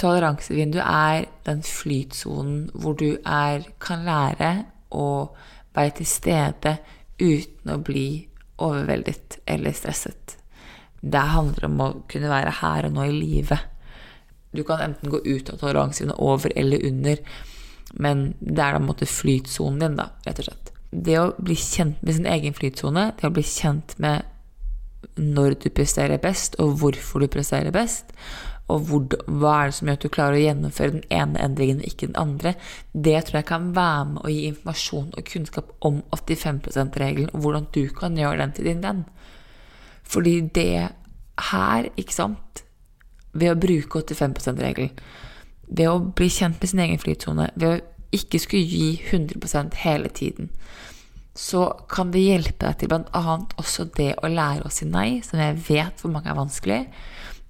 toleransevinduet 0.00 0.84
er 0.86 1.26
den 1.48 1.62
flytsonen 1.66 2.70
hvor 2.74 2.96
du 2.96 3.18
er, 3.20 3.66
kan 3.82 4.06
lære 4.06 4.52
å 4.96 5.08
være 5.76 5.98
til 5.98 6.08
stede 6.08 6.76
uten 7.20 7.72
å 7.72 7.80
bli 7.84 8.08
overveldet 8.62 9.40
eller 9.48 9.76
stresset. 9.76 10.38
Det 11.00 11.24
handler 11.34 11.68
om 11.68 11.80
å 11.84 11.88
kunne 12.08 12.32
være 12.32 12.54
her 12.62 12.88
og 12.88 12.96
nå 12.96 13.06
i 13.10 13.16
livet. 13.16 13.60
Du 14.56 14.64
kan 14.66 14.82
enten 14.82 15.12
gå 15.12 15.20
ut 15.24 15.50
av 15.52 15.60
toleransene, 15.60 16.16
over 16.18 16.52
eller 16.56 16.84
under, 16.86 17.20
men 17.94 18.32
det 18.40 18.58
er 18.58 18.74
da 18.74 18.80
en 18.80 18.88
måte 18.88 19.08
flytsonen 19.08 19.82
din, 19.82 20.00
da, 20.00 20.10
rett 20.26 20.40
og 20.42 20.48
slett. 20.48 20.72
Det 20.90 21.18
å 21.20 21.28
bli 21.38 21.56
kjent 21.58 22.02
med 22.02 22.16
sin 22.16 22.28
egen 22.30 22.56
flytsone, 22.56 23.10
det 23.18 23.28
å 23.28 23.34
bli 23.34 23.44
kjent 23.46 23.96
med 24.02 24.26
når 25.16 25.56
du 25.62 25.70
presterer 25.70 26.20
best, 26.20 26.58
og 26.62 26.78
hvorfor 26.80 27.22
du 27.22 27.28
presterer 27.30 27.74
best, 27.74 28.12
og 28.72 28.88
hvor, 28.88 29.04
hva 29.30 29.52
er 29.60 29.70
det 29.70 29.76
som 29.76 29.88
gjør 29.88 29.98
at 29.98 30.04
du 30.04 30.10
klarer 30.10 30.36
å 30.36 30.42
gjennomføre 30.42 30.94
den 30.96 31.04
ene 31.14 31.42
endringen 31.44 31.82
og 31.82 31.86
ikke 31.86 32.08
den 32.08 32.18
andre, 32.18 32.56
det 32.92 33.20
tror 33.28 33.40
jeg 33.40 33.48
kan 33.52 33.68
være 33.76 34.04
med 34.10 34.22
å 34.24 34.32
gi 34.32 34.42
informasjon 34.50 35.12
og 35.12 35.28
kunnskap 35.30 35.70
om 35.86 36.00
85 36.16 36.62
%-regelen, 36.72 37.30
og 37.32 37.44
hvordan 37.44 37.68
du 37.76 37.84
kan 37.94 38.18
gjøre 38.18 38.40
den 38.42 38.56
til 38.56 38.70
din 38.70 38.82
venn. 38.82 39.04
Fordi 40.06 40.40
det 40.54 40.88
her, 41.52 41.90
ikke 41.94 42.14
sant, 42.14 42.65
ved 43.36 43.52
å 43.52 43.60
bruke 43.60 44.02
85 44.02 44.36
%-regelen, 44.40 45.04
ved 45.66 45.90
å 45.90 46.00
bli 46.00 46.28
kjent 46.30 46.60
med 46.60 46.70
sin 46.70 46.82
egen 46.84 47.02
flytsone, 47.02 47.50
ved 47.56 47.68
å 47.68 48.16
ikke 48.16 48.40
skulle 48.40 48.64
gi 48.64 48.90
100 49.10 49.74
hele 49.82 50.08
tiden, 50.08 50.50
så 51.36 51.68
kan 51.92 52.12
det 52.14 52.24
hjelpe 52.24 52.64
deg 52.64 52.78
til 52.80 52.90
bl.a. 52.90 53.38
også 53.60 53.90
det 53.96 54.14
å 54.24 54.30
lære 54.32 54.64
å 54.64 54.72
si 54.72 54.86
nei, 54.88 55.20
som 55.26 55.40
jeg 55.42 55.58
vet 55.68 56.00
for 56.00 56.12
mange 56.12 56.30
er 56.32 56.38
vanskelig. 56.38 56.78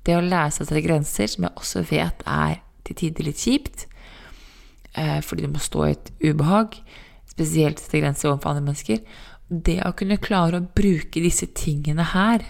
Det 0.06 0.16
å 0.16 0.24
lære 0.24 0.54
seg 0.54 0.64
å 0.64 0.68
sette 0.70 0.82
grenser, 0.82 1.30
som 1.30 1.46
jeg 1.46 1.54
også 1.60 1.84
vet 1.86 2.24
er 2.26 2.58
til 2.86 2.98
tider 2.98 3.28
litt 3.28 3.42
kjipt, 3.42 3.86
eh, 4.94 5.20
fordi 5.22 5.46
du 5.46 5.52
må 5.54 5.62
stå 5.62 5.86
i 5.86 5.94
et 5.94 6.10
ubehag, 6.24 6.80
spesielt 7.30 7.82
sette 7.82 8.02
grenser 8.02 8.32
overfor 8.32 8.54
andre 8.54 8.66
mennesker. 8.66 9.02
Det 9.46 9.78
å 9.86 9.94
kunne 9.94 10.18
klare 10.18 10.58
å 10.58 10.66
bruke 10.66 11.22
disse 11.22 11.46
tingene 11.54 12.10
her 12.10 12.42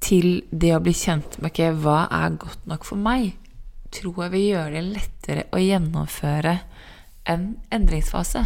til 0.00 0.42
det 0.50 0.72
å 0.74 0.82
bli 0.82 0.94
kjent 0.96 1.38
med 1.40 1.52
okay, 1.52 1.74
hva 1.76 2.06
er 2.10 2.38
godt 2.40 2.66
nok 2.70 2.86
for 2.88 3.00
meg, 3.00 3.34
tror 3.92 4.24
jeg 4.24 4.34
vil 4.34 4.46
gjøre 4.52 4.74
det 4.76 4.86
lettere 4.86 5.46
å 5.52 5.60
gjennomføre 5.60 6.56
en 7.30 7.46
endringsfase. 7.74 8.44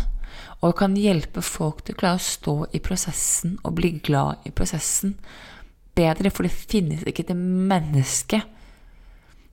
Og 0.65 0.75
kan 0.79 0.97
hjelpe 0.99 1.45
folk 1.45 1.85
til 1.85 1.95
å 1.95 2.01
klare 2.01 2.19
å 2.19 2.27
stå 2.27 2.57
i 2.75 2.81
prosessen 2.83 3.59
og 3.63 3.77
bli 3.79 3.93
glad 4.05 4.47
i 4.49 4.53
prosessen 4.57 5.15
bedre. 5.95 6.33
For 6.35 6.47
det 6.47 6.55
finnes 6.57 7.05
ikke 7.07 7.27
et 7.29 7.37
menneske 7.37 8.43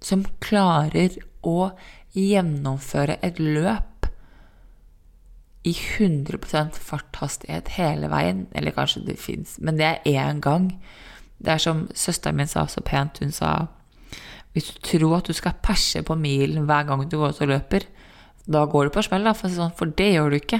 som 0.01 0.25
klarer 0.41 1.19
å 1.45 1.71
gjennomføre 2.17 3.19
et 3.23 3.39
løp 3.39 4.07
i 5.67 5.75
100% 5.75 6.79
farthastighet 6.81 7.75
hele 7.77 8.09
veien. 8.11 8.47
Eller 8.57 8.73
kanskje 8.75 9.05
det 9.11 9.19
fins, 9.21 9.59
men 9.61 9.77
det 9.77 9.87
er 9.91 10.09
én 10.09 10.41
gang. 10.41 10.71
Det 11.41 11.55
er 11.55 11.61
som 11.61 11.87
søsteren 11.97 12.37
min 12.37 12.49
sa 12.49 12.67
så 12.69 12.83
pent. 12.85 13.21
Hun 13.23 13.33
sa 13.35 13.53
hvis 14.51 14.67
du 14.67 14.81
tror 14.83 15.21
at 15.21 15.29
du 15.29 15.35
skal 15.35 15.59
perse 15.63 16.01
på 16.03 16.17
milen 16.19 16.65
hver 16.67 16.87
gang 16.87 17.05
du 17.07 17.17
går 17.17 17.35
ut 17.35 17.43
og 17.45 17.51
løper, 17.53 17.85
da 18.51 18.65
går 18.67 18.87
du 18.87 18.93
på 18.95 19.03
smell, 19.05 19.23
da, 19.23 19.33
for, 19.37 19.53
sånn, 19.53 19.93
det 19.95 20.09
gjør 20.11 20.33
du 20.33 20.37
ikke. 20.41 20.59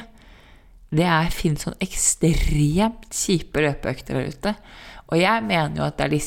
Det 0.91 1.09
finnes 1.35 1.65
sånn 1.65 1.79
ekstremt 1.83 3.11
kjipe 3.15 3.63
løpeøkter 3.63 4.17
der 4.17 4.31
ute. 4.31 4.53
Og 5.11 5.19
jeg 5.19 5.43
mener 5.47 5.81
jo 5.81 5.87
at 5.87 5.97
det 5.99 6.07
er 6.07 6.13
de 6.13 6.21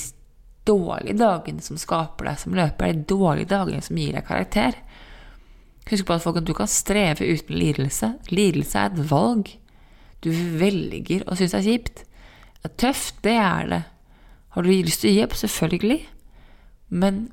dårlige 0.68 1.16
dagene 1.20 1.64
som 1.64 1.80
skaper 1.80 2.30
deg 2.30 2.40
som 2.40 2.56
løper. 2.56 2.88
Det 2.88 2.90
er 2.90 3.00
de 3.00 3.08
dårlige 3.14 3.52
dagene 3.52 3.84
som 3.84 4.00
gir 4.00 4.16
deg 4.16 4.28
karakter. 4.28 4.76
Husk 5.90 6.08
på 6.08 6.16
at 6.16 6.24
folk, 6.24 6.40
du 6.44 6.54
kan 6.56 6.70
streve 6.70 7.28
uten 7.28 7.58
lidelse. 7.60 8.14
Lidelse 8.32 8.80
er 8.80 8.92
et 8.92 9.10
valg. 9.10 9.52
Du 10.24 10.30
velger 10.60 11.24
å 11.28 11.36
synes 11.36 11.52
det 11.52 11.60
er 11.60 11.68
kjipt. 11.68 12.04
Tøft, 12.80 13.20
det 13.24 13.36
er 13.36 13.68
det. 13.72 13.82
Har 14.54 14.62
du 14.62 14.70
lyst 14.70 15.02
til 15.02 15.10
å 15.10 15.14
gi 15.16 15.24
opp? 15.24 15.34
Selvfølgelig. 15.38 16.00
Men 16.94 17.24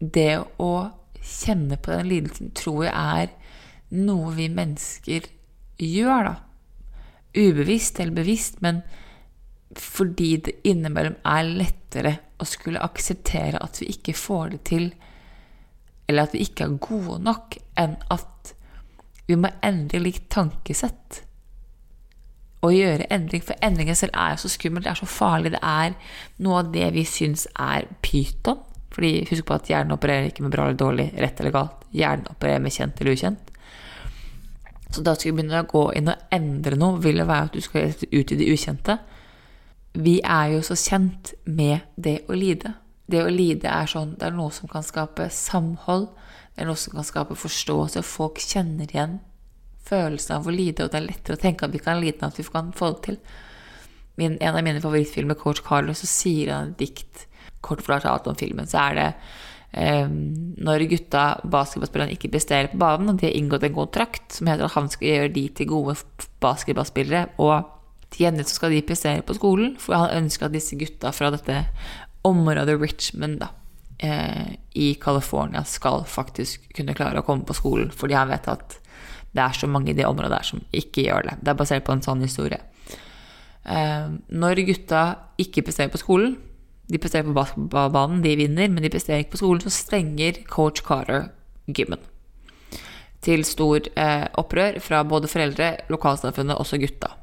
det 0.00 0.40
å 0.62 0.72
kjenne 1.22 1.76
på 1.76 1.92
den 1.92 2.08
lidelsen 2.08 2.54
tror 2.56 2.86
jeg 2.86 2.94
er 2.94 3.34
noe 3.92 4.32
vi 4.34 4.48
mennesker 4.48 5.28
gjør, 5.82 6.30
da. 6.30 6.34
Ubevisst 7.36 8.00
eller 8.00 8.16
bevisst, 8.16 8.60
men 8.64 8.80
fordi 9.78 10.34
det 10.48 10.58
innimellom 10.68 11.14
er 11.28 11.48
lettere 11.48 12.14
å 12.40 12.48
skulle 12.48 12.82
akseptere 12.84 13.60
at 13.62 13.80
vi 13.80 13.88
ikke 13.92 14.16
får 14.16 14.54
det 14.54 14.62
til, 14.68 14.88
eller 16.08 16.26
at 16.26 16.36
vi 16.36 16.42
ikke 16.44 16.66
er 16.66 16.80
gode 16.82 17.20
nok, 17.24 17.56
enn 17.80 17.96
at 18.12 18.54
vi 19.28 19.38
må 19.40 19.52
endre 19.64 20.00
likt 20.02 20.28
tankesett. 20.32 21.22
Og 22.62 22.76
gjøre 22.76 23.08
endring, 23.10 23.42
for 23.42 23.58
endringen 23.64 23.96
selv 23.98 24.14
er 24.14 24.36
jo 24.36 24.44
så 24.44 24.52
skummelt, 24.52 24.84
det 24.86 24.92
er 24.92 25.00
så 25.00 25.08
farlig. 25.10 25.54
Det 25.56 25.62
er 25.66 25.96
noe 26.44 26.60
av 26.62 26.68
det 26.74 26.92
vi 26.94 27.02
syns 27.08 27.48
er 27.58 27.88
pyton. 28.04 28.60
Fordi 28.92 29.24
husk 29.30 29.46
på 29.48 29.56
at 29.56 29.70
hjernen 29.70 29.96
opererer 29.96 30.28
ikke 30.28 30.44
med 30.44 30.52
bra 30.52 30.68
eller 30.68 30.78
dårlig, 30.78 31.08
rett 31.18 31.40
eller 31.40 31.54
galt. 31.54 31.86
Hjernen 31.96 32.28
opererer 32.30 32.62
med 32.62 32.74
kjent 32.74 33.00
eller 33.00 33.16
ukjent. 33.16 33.50
Så 34.92 35.00
da 35.00 35.14
skal 35.16 35.30
vi 35.30 35.38
begynne 35.38 35.62
å 35.64 35.68
gå 35.70 35.86
inn 35.96 36.12
og 36.12 36.36
endre 36.36 36.76
noe, 36.76 37.00
vil 37.00 37.22
det 37.22 37.26
være 37.28 37.48
at 37.48 37.56
du 37.56 37.64
skal 37.64 37.88
ut 37.88 38.34
i 38.34 38.38
det 38.38 38.48
ukjente. 38.52 38.98
Vi 39.96 40.18
er 40.20 40.52
jo 40.52 40.60
så 40.64 40.76
kjent 40.76 41.32
med 41.48 41.88
det 41.96 42.20
å 42.28 42.36
lide. 42.36 42.74
Det 43.08 43.24
å 43.24 43.32
lide 43.32 43.72
er 43.72 43.88
sånn, 43.88 44.14
det 44.20 44.28
er 44.28 44.36
noe 44.36 44.52
som 44.54 44.70
kan 44.70 44.84
skape 44.84 45.26
samhold, 45.32 46.10
det 46.52 46.62
er 46.62 46.68
noe 46.68 46.80
som 46.80 46.94
kan 46.94 47.08
skape 47.08 47.36
forståelse. 47.36 48.04
Folk 48.04 48.40
kjenner 48.44 48.92
igjen 48.92 49.18
følelsen 49.86 50.36
av 50.36 50.48
å 50.48 50.54
lide, 50.54 50.84
og 50.84 50.92
det 50.92 51.00
er 51.00 51.08
lettere 51.08 51.38
å 51.38 51.42
tenke 51.42 51.66
at 51.66 51.74
vi 51.74 51.82
kan 51.82 52.00
lide 52.00 52.20
enn 52.20 52.30
at 52.30 52.38
vi 52.38 52.46
kan 52.46 52.72
få 52.76 52.92
det 52.94 53.02
til. 53.06 53.18
Min, 54.20 54.36
en 54.40 54.58
av 54.58 54.64
mine 54.64 54.82
favorittfilmer, 54.82 55.38
Coach 55.40 55.62
Carlos, 55.64 56.02
så 56.02 56.10
sier 56.10 56.52
han 56.52 56.72
et 56.72 56.84
dikt 56.84 57.26
kort 57.64 57.82
fortalt 57.84 58.26
om 58.28 58.36
filmen, 58.38 58.68
så 58.68 58.80
er 58.88 58.98
det 58.98 59.06
eh, 59.78 60.08
når 60.08 60.86
gutta, 60.90 61.26
basketballspillerne, 61.48 62.16
ikke 62.16 62.32
presterer 62.34 62.72
på 62.72 62.80
banen, 62.82 63.12
og 63.12 63.20
de 63.20 63.30
har 63.30 63.38
inngått 63.38 63.68
en 63.68 63.76
kontrakt 63.76 64.36
som 64.36 64.50
heter 64.50 64.66
at 64.66 64.76
han 64.76 64.90
skal 64.92 65.08
gjøre 65.08 65.32
de 65.36 65.46
til 65.56 65.70
gode 65.70 65.96
basketballspillere, 66.42 67.38
og 67.42 67.70
til 68.12 68.26
gjengjeld 68.26 68.50
så 68.50 68.58
skal 68.58 68.74
de 68.74 68.84
prestere 68.86 69.24
på 69.26 69.38
skolen, 69.38 69.74
for 69.80 69.96
han 69.96 70.24
ønsker 70.24 70.48
at 70.48 70.56
disse 70.56 70.76
gutta 70.78 71.14
fra 71.16 71.32
dette 71.32 71.64
området 72.28 72.76
Richmond 72.78 73.40
da, 73.40 73.48
eh, 73.98 74.54
i 74.74 74.92
California 75.00 75.64
skal 75.64 76.04
faktisk 76.04 76.68
kunne 76.76 76.94
klare 76.98 77.22
å 77.22 77.26
komme 77.26 77.48
på 77.48 77.56
skolen, 77.56 77.90
fordi 77.94 78.18
han 78.18 78.30
vet 78.30 78.50
at 78.52 78.78
det 79.32 79.42
er 79.42 79.56
så 79.56 79.68
mange 79.70 79.92
i 79.92 79.96
det 79.96 80.06
området 80.06 80.32
der 80.34 80.46
som 80.46 80.62
ikke 80.76 81.06
gjør 81.06 81.28
det. 81.28 81.36
Det 81.40 81.52
er 81.52 81.58
basert 81.58 81.86
på 81.86 81.94
en 81.94 82.04
sånn 82.04 82.24
historie. 82.24 82.60
Eh, 83.64 84.08
når 84.28 84.64
gutta 84.68 85.02
ikke 85.40 85.64
presterer 85.64 85.92
på 85.92 86.00
skolen, 86.02 86.36
de 86.92 87.00
presterer 87.00 87.24
på 87.24 87.36
basketballbanen, 87.36 88.22
de 88.24 88.36
vinner, 88.36 88.68
men 88.68 88.84
de 88.84 88.90
presterer 88.92 89.22
ikke 89.22 89.36
på 89.36 89.42
skolen. 89.44 89.62
Så 89.64 89.72
stenger 89.72 90.42
coach 90.50 90.82
Carter 90.84 91.30
gymmen. 91.70 92.00
Til 93.22 93.44
stor 93.46 93.86
eh, 93.94 94.26
opprør 94.40 94.80
fra 94.82 95.04
både 95.06 95.30
foreldre, 95.30 95.76
lokalsamfunnet 95.92 96.58
også 96.58 96.80
gutta. 96.82 97.14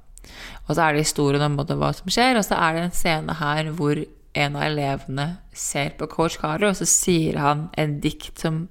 Og 0.67 0.75
så 0.75 0.85
er 0.85 0.95
det 0.95 1.03
historien 1.03 1.43
om 1.43 1.57
hva 1.59 1.91
som 1.97 2.09
skjer, 2.09 2.39
og 2.39 2.45
så 2.45 2.57
er 2.57 2.75
det 2.75 2.87
en 2.87 2.95
scene 2.95 3.35
her 3.41 3.69
hvor 3.75 3.99
en 4.39 4.55
av 4.55 4.65
elevene 4.67 5.27
ser 5.57 5.95
på 5.99 6.07
coach 6.09 6.37
Carter, 6.39 6.69
og 6.69 6.77
så 6.77 6.87
sier 6.87 7.39
han 7.41 7.67
en 7.77 7.97
dikt 8.03 8.39
som 8.39 8.67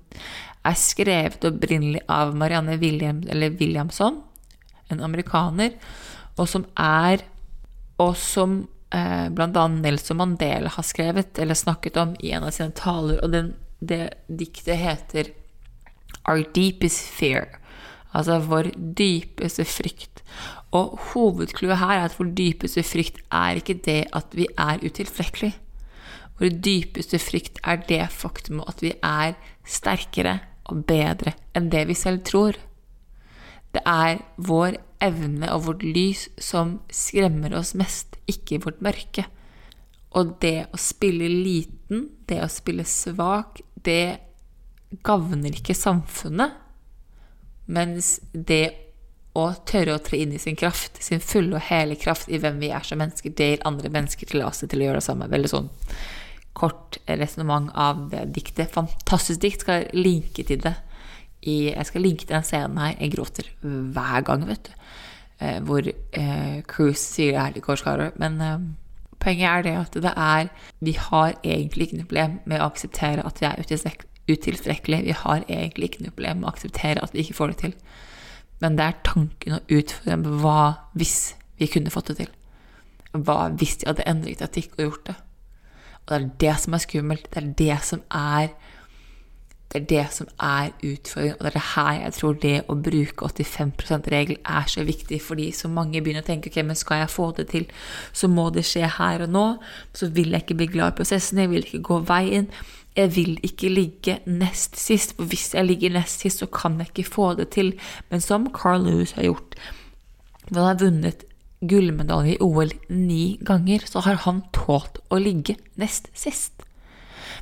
er 0.67 0.79
skrevet 0.79 1.45
opprinnelig 1.49 2.03
av 2.11 2.35
Marianne 2.37 2.77
William, 2.81 3.21
Williamson, 3.59 4.23
en 4.89 5.05
amerikaner, 5.05 5.77
og 6.39 6.49
som 6.49 6.67
er 6.79 7.27
Og 7.99 8.13
som 8.15 8.69
eh, 8.95 9.27
bl.a. 9.35 9.63
Nelson 9.69 10.21
Mandela 10.21 10.71
har 10.71 10.85
skrevet 10.87 11.39
eller 11.43 11.59
snakket 11.59 11.97
om 11.99 12.13
i 12.23 12.31
en 12.31 12.45
av 12.47 12.53
sine 12.55 12.71
taler, 12.71 13.19
og 13.25 13.33
den, 13.33 13.49
det 13.83 14.13
diktet 14.31 14.79
heter 14.79 15.33
Our 16.23 16.45
Deepest 16.55 17.09
Fear. 17.11 17.59
Altså 18.15 18.39
vår 18.47 18.71
dypeste 18.79 19.67
frykt. 19.67 20.23
Og 20.71 20.99
hovedclouet 21.11 21.81
her 21.81 21.97
er 21.97 22.07
at 22.07 22.17
vår 22.21 22.31
dypeste 22.39 22.85
frykt 22.87 23.19
er 23.35 23.59
ikke 23.59 23.81
det 23.85 24.05
at 24.17 24.37
vi 24.37 24.47
er 24.55 24.79
utilstrekkelige. 24.85 25.57
Vår 26.39 26.55
dypeste 26.63 27.19
frykt 27.19 27.59
er 27.67 27.83
det 27.89 28.05
faktum 28.15 28.63
at 28.69 28.83
vi 28.85 28.93
er 29.03 29.35
sterkere 29.69 30.39
og 30.69 30.85
bedre 30.89 31.35
enn 31.57 31.71
det 31.73 31.85
vi 31.89 31.97
selv 31.97 32.25
tror. 32.29 32.57
Det 33.75 33.83
er 33.85 34.23
vår 34.37 34.79
evne 35.05 35.51
og 35.55 35.67
vårt 35.69 35.85
lys 35.85 36.27
som 36.43 36.79
skremmer 36.93 37.55
oss 37.59 37.75
mest, 37.79 38.17
ikke 38.31 38.63
vårt 38.65 38.81
mørke. 38.85 39.27
Og 40.17 40.39
det 40.43 40.71
å 40.73 40.81
spille 40.81 41.29
liten, 41.29 42.09
det 42.27 42.41
å 42.43 42.51
spille 42.51 42.87
svak, 42.89 43.61
det 43.85 44.19
gagner 45.05 45.55
ikke 45.55 45.77
samfunnet. 45.77 46.57
Mens 47.69 48.17
det 48.33 48.89
å 49.37 49.51
tørre 49.69 49.99
å 49.99 50.03
tre 50.03 50.23
inn 50.25 50.33
i 50.35 50.41
sin 50.41 50.57
kraft, 50.59 50.97
sin 51.05 51.21
fulle 51.23 51.59
og 51.59 51.69
hele 51.69 51.99
kraft 52.01 52.31
i 52.33 52.41
hvem 52.41 52.59
vi 52.63 52.73
er 52.75 52.87
som 52.87 52.99
mennesker. 52.99 53.35
Det 53.37 53.51
gir 53.53 53.67
andre 53.69 53.93
mennesker 53.93 54.31
tillatelse 54.31 54.67
til 54.71 54.83
å 54.83 54.89
gjøre 54.89 55.03
det 55.03 55.07
samme. 55.07 55.29
Veldig 55.31 55.53
sånn 55.53 55.69
kort 56.59 56.99
resonnement 57.09 57.71
av 57.75 58.09
det 58.13 58.27
diktet. 58.37 58.73
Fantastisk 58.75 59.43
dikt. 59.45 59.65
Skal 59.65 59.89
linke 59.97 60.45
til 60.47 60.63
det. 60.65 60.75
I, 61.47 61.71
jeg 61.71 61.87
skal 61.87 62.03
linke 62.03 62.27
til 62.27 62.35
den 62.37 62.47
scenen 62.47 62.81
her. 62.83 62.97
Jeg 62.99 63.15
gråter 63.15 63.49
hver 63.63 64.27
gang, 64.27 64.47
vet 64.49 64.69
du. 64.69 64.75
Eh, 65.39 65.61
hvor 65.63 65.87
eh, 65.87 66.61
Cruise 66.67 66.99
sier 66.99 67.33
det 67.33 67.41
her 67.41 67.53
til 67.55 67.63
Coach 67.63 67.85
Men 68.19 68.41
eh, 68.43 68.59
poenget 69.23 69.47
er 69.47 69.63
det 69.63 69.75
at 69.79 69.95
det 69.95 70.13
er 70.17 70.49
Vi 70.81 70.93
har 70.99 71.35
egentlig 71.45 71.87
ikke 71.87 71.97
noe 72.01 72.11
problem 72.11 72.39
med 72.45 72.61
å 72.61 72.67
akseptere 72.67 73.23
at 73.23 73.39
vi 73.41 73.47
er 73.47 73.63
utilstrekkelige. 74.29 75.05
Vi 75.05 75.15
har 75.15 75.45
egentlig 75.49 75.85
ikke 75.85 76.03
noe 76.03 76.17
problem 76.17 76.41
med 76.41 76.49
å 76.49 76.53
akseptere 76.53 77.03
at 77.03 77.15
vi 77.15 77.23
ikke 77.23 77.39
får 77.39 77.47
det 77.47 77.59
til. 77.63 77.77
Men 78.61 78.77
det 78.77 78.85
er 78.85 78.99
tanken 79.07 79.55
å 79.55 79.63
utfordre 79.71 80.35
hva 80.43 80.63
hvis 80.99 81.35
vi 81.59 81.71
kunne 81.71 81.95
fått 81.95 82.11
det 82.11 82.25
til? 82.25 82.35
Hva 83.15 83.49
hvis 83.55 83.79
de 83.79 83.89
hadde 83.89 84.07
endret 84.11 84.43
etikk 84.43 84.75
og 84.77 84.85
gjort 84.85 85.07
det? 85.07 85.17
Og 86.09 86.15
det 86.15 86.25
er 86.25 86.35
det 86.41 86.57
som 86.63 86.75
er 86.75 86.85
skummelt. 86.85 87.31
Det 87.35 87.43
er 87.43 87.55
det 87.59 87.79
som 87.85 88.03
er 88.11 88.49
det 89.73 89.83
er 89.83 89.87
det 89.87 90.05
som 90.17 90.29
er 90.41 90.71
utfordringen, 90.81 91.37
og 91.39 91.45
det 91.45 91.49
er 91.51 91.57
det 91.59 91.65
her 91.75 91.93
jeg 91.93 92.13
tror 92.17 92.37
det 92.41 92.55
å 92.73 92.77
bruke 92.87 93.29
85 93.29 93.73
%-regel 93.83 94.39
er 94.41 94.71
så 94.73 94.85
viktig, 94.89 95.19
fordi 95.21 95.51
så 95.53 95.69
mange 95.69 96.01
begynner 96.01 96.25
å 96.25 96.29
tenke 96.29 96.49
ok, 96.49 96.57
men 96.65 96.79
skal 96.79 97.03
jeg 97.03 97.11
få 97.13 97.27
det 97.37 97.49
til, 97.53 97.67
så 98.17 98.31
må 98.33 98.49
det 98.55 98.65
skje 98.65 98.89
her 98.97 99.27
og 99.27 99.35
nå. 99.35 99.45
Så 99.93 100.09
vil 100.17 100.33
jeg 100.33 100.47
ikke 100.47 100.57
bli 100.63 100.71
glad 100.73 100.95
i 100.95 100.99
prosessen, 101.03 101.43
jeg 101.45 101.53
vil 101.53 101.67
ikke 101.67 101.83
gå 101.85 102.01
veien. 102.09 102.49
Jeg 102.97 103.13
vil 103.15 103.37
ikke 103.45 103.69
ligge 103.69 104.17
nest 104.25 104.81
sist, 104.81 105.13
for 105.19 105.29
hvis 105.29 105.53
jeg 105.53 105.69
ligger 105.69 105.99
nest 105.99 106.25
sist, 106.25 106.41
så 106.41 106.49
kan 106.49 106.81
jeg 106.81 106.89
ikke 106.89 107.11
få 107.13 107.35
det 107.37 107.51
til. 107.53 107.75
Men 108.09 108.25
som 108.25 108.49
Carl 108.57 108.89
Lewis 108.89 109.13
har 109.21 109.29
gjort, 109.29 109.61
når 110.49 110.63
han 110.63 110.71
har 110.71 110.81
vunnet 110.81 111.28
gullmedalje 111.61 112.37
i 112.37 112.43
OL 112.45 112.73
ni 112.93 113.39
ganger, 113.41 113.85
så 113.87 114.03
har 114.07 114.23
han 114.27 114.43
tålt 114.55 115.01
å 115.11 115.19
ligge 115.23 115.59
nest 115.81 116.11
sist. 116.15 116.65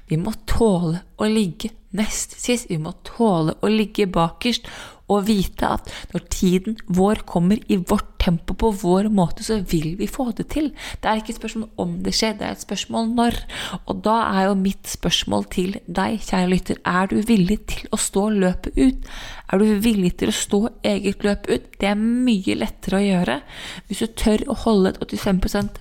Vi 0.06 0.18
må 0.20 0.32
tåle 0.46 1.02
å 1.18 1.28
ligge 1.30 1.72
nest 1.96 2.36
sist. 2.40 2.70
Vi 2.70 2.78
må 2.78 2.94
tåle 3.06 3.56
å 3.60 3.70
ligge 3.70 4.06
bakerst 4.06 4.68
og 5.12 5.26
vite 5.28 5.68
at 5.76 5.90
når 6.12 6.24
tiden 6.32 6.76
vår 6.90 7.22
kommer 7.28 7.60
i 7.70 7.78
vårt 7.78 8.16
tempo 8.22 8.56
på 8.58 8.72
vår 8.80 9.08
måte, 9.14 9.44
så 9.46 9.60
vil 9.70 9.94
vi 10.00 10.08
få 10.10 10.32
det 10.36 10.48
til. 10.50 10.72
Det 11.00 11.10
er 11.10 11.20
ikke 11.20 11.34
et 11.34 11.38
spørsmål 11.38 11.68
om 11.82 11.92
det 12.02 12.14
skjer, 12.16 12.34
det 12.38 12.48
er 12.48 12.56
et 12.56 12.64
spørsmål 12.64 13.12
når. 13.14 13.38
Og 13.86 14.02
da 14.06 14.16
er 14.32 14.48
jo 14.48 14.58
mitt 14.58 14.90
spørsmål 14.90 15.46
til 15.54 15.76
deg, 15.86 16.18
kjære 16.26 16.50
lytter, 16.50 16.80
er 16.82 17.10
du 17.12 17.20
villig 17.28 17.60
til 17.70 17.90
å 17.94 18.00
stå 18.00 18.28
løpet 18.34 18.78
ut? 18.80 19.10
Er 19.52 19.62
du 19.62 19.76
villig 19.84 20.16
til 20.18 20.32
å 20.32 20.36
stå 20.36 20.62
eget 20.86 21.26
løp 21.26 21.46
ut? 21.50 21.68
Det 21.78 21.90
er 21.90 22.00
mye 22.00 22.58
lettere 22.58 22.98
å 22.98 23.06
gjøre 23.06 23.40
hvis 23.86 24.02
du 24.02 24.16
tør 24.18 24.42
å 24.50 24.58
holde 24.66 24.96
et 24.96 25.16
85 25.22 25.76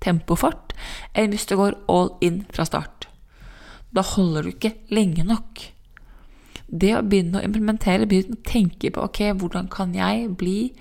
tempofart 0.00 0.72
enn 1.18 1.34
hvis 1.34 1.44
du 1.50 1.58
går 1.60 1.76
all 1.92 2.14
in 2.24 2.44
fra 2.54 2.64
start. 2.68 3.10
Da 3.92 4.04
holder 4.06 4.46
du 4.46 4.54
ikke 4.54 4.76
lenge 4.94 5.26
nok. 5.26 5.66
Det 6.70 6.92
å 6.94 7.02
begynne 7.02 7.40
å 7.40 7.44
implementere, 7.44 8.06
begynne 8.06 8.38
å 8.38 8.46
tenke 8.46 8.92
på 8.94 9.02
ok, 9.02 9.20
hvordan 9.40 9.70
kan 9.72 9.94
jeg 9.96 10.30
bli 10.38 10.72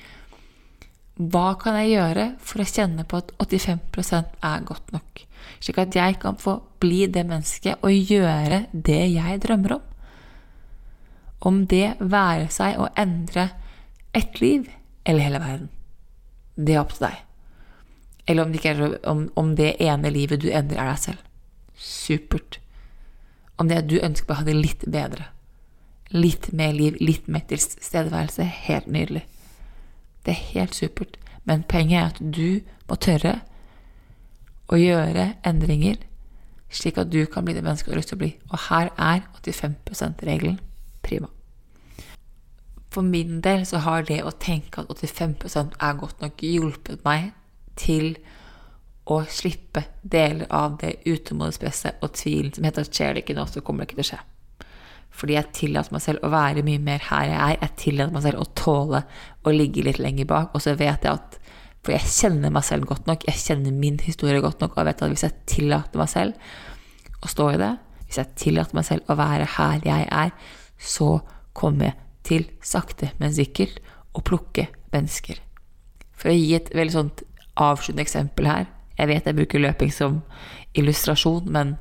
Hva 1.19 1.57
kan 1.59 1.75
jeg 1.75 1.97
gjøre 1.97 2.25
for 2.39 2.63
å 2.63 2.67
kjenne 2.69 3.03
på 3.03 3.17
at 3.19 3.33
85% 3.43 4.37
er 4.45 4.61
godt 4.63 4.93
nok? 4.95 5.23
Slik 5.59 5.81
at 5.81 5.97
jeg 5.97 6.15
kan 6.21 6.37
få 6.39 6.53
bli 6.79 7.01
det 7.11 7.25
mennesket 7.27 7.83
og 7.83 7.91
gjøre 7.91 8.61
det 8.71 9.01
jeg 9.11 9.41
drømmer 9.43 9.73
om. 9.75 9.81
Om 11.49 11.57
det 11.71 11.97
være 11.99 12.47
seg 12.53 12.79
å 12.79 12.87
endre 12.95 13.49
ett 14.15 14.39
liv 14.39 14.69
eller 15.03 15.25
hele 15.25 15.43
verden. 15.43 15.67
Det 16.55 16.77
er 16.77 16.81
opp 16.85 16.95
til 16.95 17.09
deg. 17.09 17.19
Eller 18.29 18.45
om 18.45 18.55
det, 18.55 18.63
er, 18.69 18.81
om, 19.09 19.25
om 19.35 19.51
det 19.59 19.73
ene 19.83 20.13
livet 20.13 20.39
du 20.39 20.47
endrer, 20.51 20.79
er 20.79 20.93
deg 20.93 21.03
selv. 21.03 21.27
Supert 21.75 22.61
om 23.59 23.67
det 23.67 23.81
du 23.91 23.97
ønsker 23.99 24.33
å 24.33 24.39
ha 24.39 24.47
det 24.47 24.55
litt 24.55 24.85
bedre. 24.87 25.27
Litt 26.11 26.51
mer 26.53 26.73
liv, 26.73 26.97
litt 26.99 27.27
mer 27.27 27.45
tilstedeværelse. 27.49 28.43
Helt 28.43 28.87
nydelig. 28.87 29.25
Det 30.25 30.33
er 30.33 30.45
helt 30.53 30.75
supert. 30.75 31.17
Men 31.45 31.63
poenget 31.69 31.99
er 31.99 32.05
at 32.09 32.19
du 32.19 32.61
må 32.89 32.97
tørre 32.97 33.39
å 34.69 34.77
gjøre 34.77 35.33
endringer 35.47 36.01
slik 36.69 36.99
at 37.01 37.09
du 37.09 37.25
kan 37.25 37.45
bli 37.45 37.55
det 37.57 37.63
mennesket 37.65 37.89
du 37.89 37.95
har 37.95 38.01
lyst 38.01 38.11
til 38.13 38.19
å 38.19 38.23
bli. 38.23 38.31
Og 38.49 38.65
her 38.69 38.91
er 38.97 39.23
85 39.41 39.75
%-regelen 39.89 40.59
prima. 41.05 41.29
For 42.89 43.05
min 43.05 43.41
del 43.41 43.65
så 43.69 43.81
har 43.85 44.05
det 44.05 44.21
å 44.25 44.33
tenke 44.33 44.81
at 44.81 44.89
85 44.89 45.75
er 45.79 45.97
godt 45.97 46.21
nok 46.21 46.41
hjulpet 46.41 47.03
meg 47.05 47.31
til 47.77 48.17
å 49.09 49.23
slippe 49.29 49.85
deler 50.03 50.49
av 50.53 50.77
det 50.81 50.99
utålmodighetspresset 51.05 52.01
og 52.05 52.13
tvilen 52.13 52.53
som 52.53 52.65
heter 52.65 52.85
at 52.85 52.93
skjer 52.93 53.15
det 53.15 53.23
ikke 53.23 53.37
nå, 53.37 53.45
så 53.49 53.61
kommer 53.61 53.85
det 53.85 53.89
ikke 53.89 54.01
til 54.01 54.05
å 54.05 54.09
skje. 54.11 54.21
Fordi 55.19 55.35
jeg 55.35 55.51
tillater 55.55 55.93
meg 55.95 56.03
selv 56.03 56.23
å 56.23 56.31
være 56.31 56.63
mye 56.65 56.81
mer 56.83 57.03
her 57.09 57.27
jeg 57.27 57.39
er. 57.39 57.57
Jeg 57.63 57.75
tillater 57.83 58.15
meg 58.15 58.25
selv 58.25 58.43
å 58.43 58.47
tåle 58.57 59.03
å 59.43 59.53
ligge 59.53 59.83
litt 59.85 59.99
lenger 59.99 60.29
bak. 60.29 60.55
Og 60.55 60.63
så 60.63 60.75
vet 60.79 61.05
jeg 61.05 61.11
at 61.11 61.37
For 61.79 61.95
jeg 61.95 62.11
kjenner 62.11 62.51
meg 62.51 62.65
selv 62.67 62.89
godt 62.89 63.05
nok, 63.07 63.21
jeg 63.23 63.39
kjenner 63.39 63.71
min 63.71 63.95
historie 64.03 64.41
godt 64.43 64.59
nok, 64.59 64.73
og 64.73 64.81
jeg 64.81 64.87
vet 64.89 65.03
at 65.05 65.11
hvis 65.13 65.21
jeg 65.23 65.35
tillater 65.47 66.01
meg 66.01 66.09
selv 66.11 67.21
å 67.23 67.29
stå 67.31 67.45
i 67.53 67.61
det, 67.61 67.69
hvis 68.03 68.17
jeg 68.19 68.33
tillater 68.41 68.75
meg 68.75 68.87
selv 68.89 69.07
å 69.07 69.15
være 69.15 69.45
her 69.53 69.85
jeg 69.87 70.09
er, 70.11 70.33
så 70.75 71.07
kommer 71.55 71.87
jeg 71.87 71.95
til, 72.27 72.43
sakte, 72.59 73.13
men 73.23 73.31
sikkert, 73.31 73.79
å 74.11 74.19
plukke 74.19 74.67
mennesker. 74.91 75.39
For 76.19 76.33
å 76.33 76.35
gi 76.35 76.51
et 76.57 76.67
veldig 76.75 76.97
sånt 76.97 77.23
avsluttende 77.55 78.03
eksempel 78.03 78.51
her 78.51 78.67
jeg 78.99 79.07
vet 79.07 79.29
jeg 79.29 79.37
bruker 79.37 79.61
løping 79.63 79.91
som 79.95 80.19
illustrasjon, 80.75 81.47
men 81.47 81.77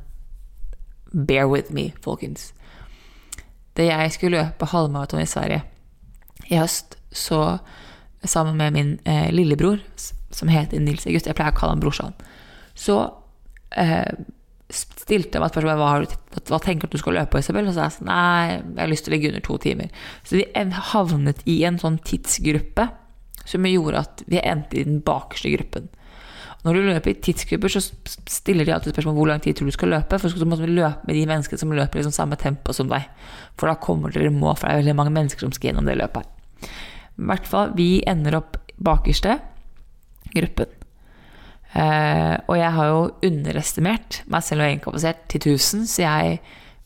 bear 1.10 1.48
with 1.50 1.72
me, 1.74 1.90
folkens. 2.04 2.52
Da 3.78 3.86
jeg 3.86 4.14
skulle 4.14 4.40
løpe 4.42 4.68
halvmaraton 4.68 5.22
i 5.22 5.28
Sverige 5.30 5.62
i 6.48 6.58
høst, 6.58 6.96
så 7.14 7.58
sammen 8.24 8.56
med 8.58 8.74
min 8.74 8.96
eh, 9.06 9.28
lillebror, 9.30 9.78
som 10.34 10.50
heter 10.50 10.82
Nils 10.82 11.06
August, 11.06 11.28
jeg 11.28 11.38
pleier 11.38 11.54
å 11.54 11.58
kalle 11.58 11.76
han 11.76 11.82
brorsan, 11.82 12.16
så 12.78 12.98
eh, 13.78 14.10
stilte 14.68 15.40
meg 15.40 15.52
spørsmålet 15.52 15.80
hva, 15.80 16.40
hva, 16.50 16.60
tenker 16.60 16.84
du 16.84 16.90
at 16.90 16.96
du 16.96 17.02
skal 17.02 17.16
løpe 17.16 17.40
Isabel? 17.40 17.68
Og 17.68 17.72
så 17.72 17.78
sa 17.78 17.86
jeg 17.86 17.96
sånn 17.96 18.10
Nei, 18.10 18.56
jeg 18.58 18.80
har 18.82 18.90
lyst 18.90 19.06
til 19.06 19.12
å 19.12 19.16
ligge 19.16 19.30
under 19.32 19.44
to 19.46 19.58
timer. 19.62 20.02
Så 20.26 20.40
vi 20.40 20.44
havnet 20.92 21.44
i 21.48 21.60
en 21.68 21.78
sånn 21.80 22.00
tidsgruppe 22.04 22.88
som 23.48 23.64
gjorde 23.64 24.02
at 24.04 24.24
vi 24.28 24.42
endte 24.42 24.76
i 24.76 24.84
den 24.84 25.00
bakerste 25.04 25.54
gruppen. 25.54 25.88
Når 26.66 26.74
du 26.74 26.86
løper 26.88 27.12
i 27.12 27.18
tidsgrupper, 27.22 27.70
så 27.70 27.82
stiller 28.28 28.66
de 28.66 28.72
alltid 28.74 28.94
spørsmål 28.94 29.14
hvor 29.14 29.28
lang 29.30 29.42
tid 29.42 29.54
tror 29.54 29.70
du 29.70 29.74
skal 29.76 29.92
løpe. 29.94 30.18
For 30.18 30.32
så 30.32 30.48
må 30.48 30.58
du 30.58 30.66
løpe 30.66 31.06
med 31.06 31.14
de 31.14 31.26
menneskene 31.30 31.60
som 31.60 31.74
løper 31.74 32.00
i 32.00 32.02
liksom 32.02 32.16
samme 32.16 32.38
tempo 32.40 32.74
som 32.74 32.90
deg. 32.90 33.06
For 33.58 33.70
da 33.70 33.76
kommer 33.78 34.14
dere 34.14 34.32
må, 34.34 34.50
for 34.54 34.66
det 34.66 34.74
er 34.74 34.82
veldig 34.82 34.96
mange 34.98 35.14
mennesker 35.14 35.46
som 35.46 35.54
skal 35.54 35.70
gjennom 35.70 35.86
det 35.86 35.98
løpet 36.00 36.24
her. 36.24 36.72
I 37.18 37.28
hvert 37.30 37.46
fall, 37.50 37.72
vi 37.78 37.88
ender 38.10 38.38
opp 38.40 38.58
bakerste 38.78 39.38
gruppen. 40.34 40.74
Eh, 41.78 42.34
og 42.48 42.56
jeg 42.56 42.74
har 42.74 42.90
jo 42.90 43.00
underestimert 43.28 44.22
meg 44.30 44.44
selv 44.46 44.64
og 44.64 44.70
egenkapasitet 44.70 45.24
til 45.28 45.50
1000, 45.54 45.86
så 45.90 46.04
jeg 46.04 46.38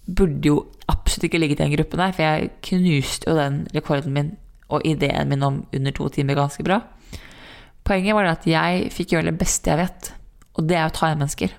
burde 0.07 0.49
jo 0.49 0.57
absolutt 0.91 1.29
ikke 1.29 1.39
ligget 1.39 1.61
i 1.61 1.65
den 1.65 1.77
gruppen 1.77 2.03
der, 2.03 2.15
for 2.17 2.27
jeg 2.27 2.51
knuste 2.67 3.31
jo 3.31 3.37
den 3.39 3.61
rekorden 3.75 4.17
min 4.17 4.33
og 4.73 4.83
ideen 4.89 5.29
min 5.29 5.45
om 5.45 5.61
under 5.77 5.93
to 5.93 6.09
timer 6.09 6.35
ganske 6.35 6.65
bra. 6.65 6.81
Poenget 7.83 8.15
var 8.15 8.31
at 8.31 8.47
jeg 8.47 8.91
fikk 8.95 9.17
gjøre 9.17 9.31
det 9.31 9.39
beste 9.41 9.73
jeg 9.73 9.81
vet, 9.81 10.13
og 10.55 10.69
det 10.71 10.79
er 10.79 10.87
å 10.87 10.95
ta 10.95 11.09
igjen 11.09 11.23
mennesker. 11.25 11.55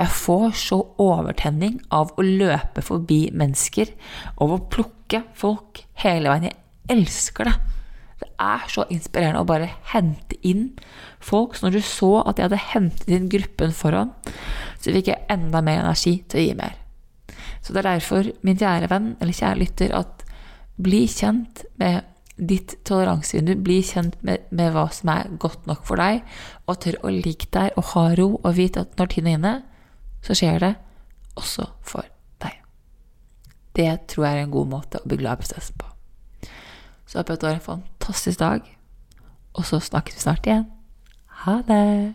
Jeg 0.00 0.12
får 0.16 0.46
så 0.56 0.78
overtenning 1.02 1.76
av 1.92 2.14
å 2.16 2.24
løpe 2.24 2.82
forbi 2.84 3.26
mennesker, 3.36 3.92
av 4.40 4.54
å 4.54 4.62
plukke 4.72 5.22
folk 5.36 5.82
hele 6.02 6.32
veien. 6.32 6.48
Jeg 6.48 6.96
elsker 6.96 7.50
det. 7.50 7.56
Det 8.20 8.28
er 8.42 8.64
så 8.68 8.84
inspirerende 8.92 9.42
å 9.44 9.48
bare 9.48 9.70
hente 9.92 10.36
inn 10.46 10.70
folk. 11.24 11.56
Så 11.56 11.66
når 11.66 11.78
du 11.78 11.84
så 11.84 12.10
at 12.24 12.40
jeg 12.40 12.48
hadde 12.48 12.62
hentet 12.72 13.12
inn 13.16 13.28
gruppen 13.32 13.74
foran, 13.76 14.14
så 14.80 14.92
fikk 14.92 15.12
jeg 15.12 15.28
enda 15.32 15.62
mer 15.64 15.84
energi 15.84 16.18
til 16.28 16.40
å 16.40 16.46
gi 16.46 16.56
mer. 16.58 16.76
Så 17.60 17.74
det 17.74 17.82
er 17.82 17.90
derfor, 17.92 18.30
min 18.44 18.58
kjære 18.60 18.88
venn, 18.90 19.14
eller 19.20 19.36
kjære 19.36 19.60
lytter, 19.60 19.94
at 19.96 20.24
bli 20.80 21.04
kjent 21.12 21.64
med 21.80 22.00
ditt 22.40 22.76
toleransevindu, 22.88 23.54
bli 23.64 23.80
kjent 23.84 24.16
med, 24.26 24.46
med, 24.50 24.72
hva 24.74 24.86
som 24.94 25.12
er 25.12 25.30
godt 25.40 25.66
nok 25.68 25.84
for 25.88 26.00
deg, 26.00 26.22
og 26.66 26.80
tør 26.84 26.98
å 27.04 27.12
ligge 27.12 27.50
der 27.52 27.74
og 27.76 27.92
ha 27.92 28.06
ro 28.18 28.30
og 28.38 28.56
vite 28.56 28.84
at 28.84 28.96
når 28.98 29.12
tiden 29.12 29.30
er 29.30 29.38
inne, 29.38 29.54
så 30.24 30.36
skjer 30.36 30.60
det 30.62 30.74
også 31.40 31.68
for 31.86 32.08
deg. 32.42 32.58
Det 33.76 33.90
tror 34.12 34.26
jeg 34.26 34.40
er 34.40 34.44
en 34.48 34.54
god 34.56 34.72
måte 34.74 35.00
å 35.00 35.08
bygge 35.08 35.26
lavprosessen 35.28 35.80
på. 35.80 35.88
Så 37.06 37.20
håper 37.20 37.34
jeg 37.34 37.38
at 37.38 37.42
du 37.42 37.48
har 37.48 37.58
en 37.58 37.68
fantastisk 37.68 38.42
dag, 38.42 38.60
og 39.54 39.66
så 39.66 39.80
snakkes 39.82 40.18
vi 40.18 40.26
snart 40.26 40.46
igjen. 40.46 40.68
Ha 41.44 41.62
det! 41.66 42.14